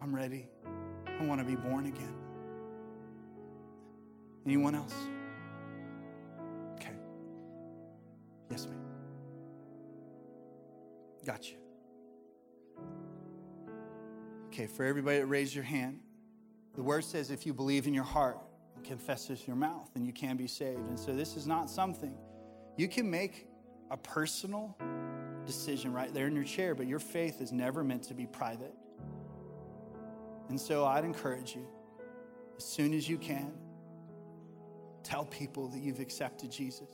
I'm 0.00 0.14
ready. 0.14 0.48
I 1.20 1.24
want 1.24 1.40
to 1.40 1.46
be 1.46 1.56
born 1.56 1.86
again. 1.86 2.14
Anyone 4.44 4.74
else? 4.74 4.94
Okay. 6.74 6.94
Yes, 8.50 8.66
ma'am. 8.66 8.80
Got 11.24 11.50
you. 11.50 11.56
Okay, 14.46 14.66
for 14.66 14.84
everybody 14.84 15.18
that 15.18 15.26
raised 15.26 15.54
your 15.54 15.64
hand, 15.64 16.00
the 16.74 16.82
word 16.82 17.04
says 17.04 17.30
if 17.30 17.44
you 17.44 17.52
believe 17.52 17.86
in 17.86 17.92
your 17.92 18.04
heart 18.04 18.38
and 18.74 18.84
confess 18.84 19.28
with 19.28 19.46
your 19.46 19.56
mouth, 19.56 19.90
then 19.94 20.04
you 20.04 20.12
can 20.12 20.36
be 20.36 20.46
saved. 20.46 20.86
And 20.88 20.98
so 20.98 21.14
this 21.14 21.36
is 21.36 21.46
not 21.46 21.68
something 21.68 22.14
you 22.76 22.88
can 22.88 23.10
make 23.10 23.46
a 23.90 23.96
personal 23.96 24.76
decision 25.46 25.92
right 25.92 26.12
there 26.12 26.26
in 26.26 26.34
your 26.34 26.44
chair, 26.44 26.74
but 26.74 26.86
your 26.86 26.98
faith 26.98 27.40
is 27.40 27.52
never 27.52 27.84
meant 27.84 28.02
to 28.04 28.14
be 28.14 28.26
private. 28.26 28.74
And 30.48 30.60
so 30.60 30.84
I'd 30.84 31.04
encourage 31.04 31.54
you, 31.54 31.66
as 32.56 32.64
soon 32.64 32.92
as 32.94 33.08
you 33.08 33.18
can, 33.18 33.52
tell 35.02 35.24
people 35.24 35.68
that 35.68 35.78
you've 35.78 36.00
accepted 36.00 36.50
Jesus. 36.50 36.90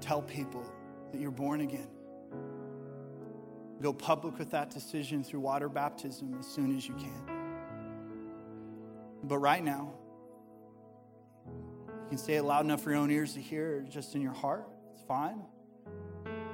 Tell 0.00 0.22
people 0.22 0.64
that 1.12 1.20
you're 1.20 1.30
born 1.30 1.60
again. 1.60 1.88
Go 3.80 3.92
public 3.92 4.38
with 4.38 4.50
that 4.50 4.70
decision 4.70 5.22
through 5.22 5.40
water 5.40 5.68
baptism 5.68 6.36
as 6.38 6.46
soon 6.46 6.76
as 6.76 6.86
you 6.86 6.94
can. 6.94 7.22
But 9.22 9.38
right 9.38 9.62
now, 9.62 9.94
you 11.46 12.08
can 12.10 12.18
say 12.18 12.34
it 12.34 12.42
loud 12.42 12.64
enough 12.64 12.82
for 12.82 12.90
your 12.90 13.00
own 13.00 13.10
ears 13.10 13.34
to 13.34 13.40
hear, 13.40 13.78
or 13.78 13.80
just 13.82 14.14
in 14.14 14.22
your 14.22 14.32
heart. 14.32 14.68
It's 14.94 15.02
fine. 15.02 15.42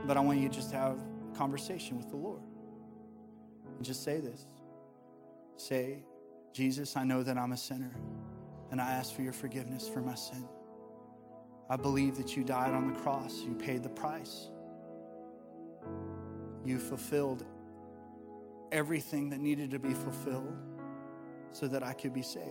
But 0.06 0.16
I 0.16 0.20
want 0.20 0.38
you 0.38 0.48
to 0.48 0.54
just 0.54 0.72
have 0.72 0.98
a 0.98 1.36
conversation 1.36 1.96
with 1.96 2.10
the 2.10 2.16
Lord. 2.16 2.42
And 3.76 3.84
just 3.84 4.04
say 4.04 4.20
this 4.20 4.46
Say, 5.56 6.04
Jesus, 6.52 6.96
I 6.96 7.04
know 7.04 7.22
that 7.22 7.36
I'm 7.36 7.52
a 7.52 7.56
sinner, 7.56 7.94
and 8.70 8.80
I 8.80 8.90
ask 8.92 9.14
for 9.14 9.22
your 9.22 9.32
forgiveness 9.32 9.88
for 9.88 10.00
my 10.00 10.14
sin. 10.14 10.46
I 11.68 11.76
believe 11.76 12.16
that 12.16 12.36
you 12.36 12.44
died 12.44 12.72
on 12.72 12.92
the 12.92 12.98
cross, 13.00 13.40
you 13.40 13.54
paid 13.54 13.82
the 13.82 13.88
price. 13.88 14.48
You 16.64 16.78
fulfilled 16.78 17.44
everything 18.72 19.30
that 19.30 19.38
needed 19.38 19.70
to 19.70 19.78
be 19.78 19.94
fulfilled 19.94 20.56
so 21.52 21.68
that 21.68 21.82
I 21.82 21.92
could 21.92 22.12
be 22.12 22.22
saved. 22.22 22.46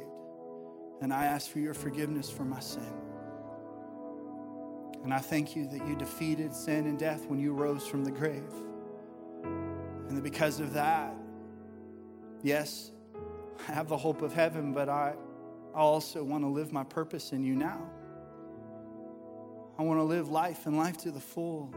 And 1.02 1.14
I 1.14 1.26
ask 1.26 1.50
for 1.50 1.60
your 1.60 1.74
forgiveness 1.74 2.30
for 2.30 2.46
my 2.46 2.60
sin. 2.60 2.94
And 5.04 5.14
I 5.14 5.20
thank 5.20 5.56
you 5.56 5.68
that 5.68 5.86
you 5.88 5.96
defeated 5.96 6.54
sin 6.54 6.88
and 6.88 6.98
death 6.98 7.26
when 7.28 7.40
you 7.40 7.54
rose 7.54 7.86
from 7.86 8.04
the 8.04 8.12
grave. 8.12 8.44
And 9.44 10.18
that 10.18 10.24
because 10.24 10.60
of 10.60 10.74
that, 10.74 11.14
yes, 12.42 12.92
I 13.68 13.74
have 13.74 13.90
the 13.90 13.98
hope 13.98 14.22
of 14.22 14.34
heaven, 14.34 14.74
but 14.74 14.90
I 14.90 15.16
also 15.74 16.24
want 16.24 16.44
to 16.44 16.48
live 16.48 16.72
my 16.72 16.84
purpose 16.84 17.32
in 17.32 17.44
you 17.44 17.56
now. 17.56 17.82
I 19.78 19.84
want 19.84 20.00
to 20.00 20.04
live 20.04 20.30
life 20.30 20.68
and 20.68 20.78
life 20.78 20.98
to 21.00 21.12
the 21.12 21.20
full 21.20 21.74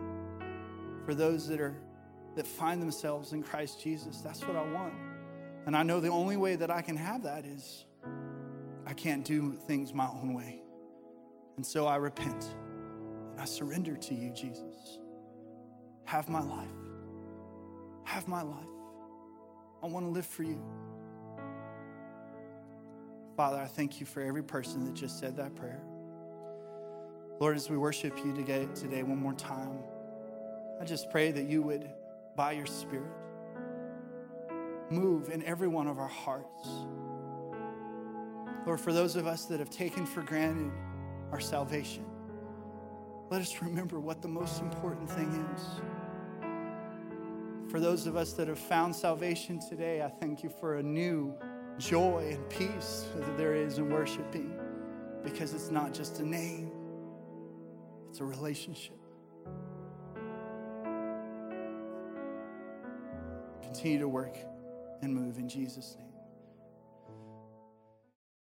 for 1.05 1.15
those 1.15 1.49
that 1.49 1.61
are 1.61 1.77
that 2.37 2.47
find 2.47 2.81
themselves 2.81 3.33
in 3.33 3.43
Christ 3.43 3.83
Jesus. 3.83 4.21
That's 4.21 4.47
what 4.47 4.57
I 4.57 4.71
want. 4.71 4.93
And 5.65 5.77
I 5.77 5.83
know 5.83 6.01
the 6.01 6.09
only 6.09 6.37
way 6.37 6.55
that 6.57 6.71
I 6.71 6.83
can 6.83 6.97
have 6.97 7.23
that 7.23 7.45
is 7.47 7.87
I 8.87 8.93
can't 8.93 9.25
do 9.25 9.53
things 9.67 9.93
my 9.93 10.07
own 10.07 10.35
way. 10.35 10.61
And 11.57 11.67
so 11.67 11.87
I 11.87 11.97
repent. 11.97 12.55
I 13.39 13.45
surrender 13.45 13.97
to 13.97 14.15
you, 14.15 14.31
Jesus. 14.31 14.99
Have 16.05 16.29
my 16.29 16.41
life. 16.41 16.69
Have 18.05 18.29
my 18.29 18.43
life. 18.43 18.65
I 19.83 19.87
want 19.87 20.07
to 20.07 20.11
live 20.11 20.27
for 20.27 20.43
you. 20.43 20.63
Father, 23.37 23.59
I 23.59 23.67
thank 23.67 24.01
you 24.01 24.07
for 24.07 24.23
every 24.23 24.43
person 24.43 24.85
that 24.87 24.95
just 24.95 25.19
said 25.19 25.37
that 25.37 25.55
prayer. 25.55 25.83
Lord, 27.39 27.57
as 27.57 27.69
we 27.69 27.77
worship 27.77 28.17
you 28.25 28.35
today, 28.35 28.67
today 28.75 29.03
one 29.03 29.19
more 29.19 29.35
time, 29.35 29.79
I 30.81 30.85
just 30.85 31.11
pray 31.11 31.33
that 31.33 31.45
you 31.45 31.61
would, 31.63 31.91
by 32.35 32.53
your 32.53 32.65
Spirit, 32.65 33.11
move 34.89 35.29
in 35.29 35.43
every 35.45 35.69
one 35.69 35.87
of 35.87 35.99
our 35.99 36.09
hearts. 36.09 36.69
Lord, 38.65 38.81
for 38.81 38.93
those 38.93 39.17
of 39.17 39.27
us 39.27 39.45
that 39.47 39.59
have 39.59 39.71
taken 39.71 40.07
for 40.07 40.23
granted 40.23 40.73
our 41.31 41.41
salvation, 41.41 42.07
let 43.29 43.41
us 43.41 43.61
remember 43.61 43.99
what 43.99 44.23
the 44.23 44.29
most 44.29 44.61
important 44.61 45.11
thing 45.11 45.33
is. 45.55 45.63
For 47.71 47.81
those 47.81 48.07
of 48.07 48.17
us 48.17 48.33
that 48.35 48.47
have 48.49 48.59
found 48.59 48.95
salvation 48.95 49.59
today, 49.69 50.03
I 50.03 50.09
thank 50.09 50.43
you 50.45 50.51
for 50.61 50.77
a 50.77 50.83
new 50.83 51.35
joy 51.79 52.31
and 52.33 52.49
peace 52.49 53.07
that 53.17 53.37
there 53.37 53.55
is 53.55 53.79
in 53.79 53.91
worshiping 53.91 54.57
because 55.25 55.53
it's 55.53 55.71
not 55.71 55.93
just 55.93 56.21
a 56.21 56.27
name, 56.27 56.71
it's 58.09 58.21
a 58.21 58.25
relationship. 58.25 58.97
Continue 63.63 63.99
to 63.99 64.09
work 64.09 64.39
and 65.03 65.13
move 65.13 65.39
in 65.39 65.49
Jesus' 65.49 65.97
name. 65.99 66.06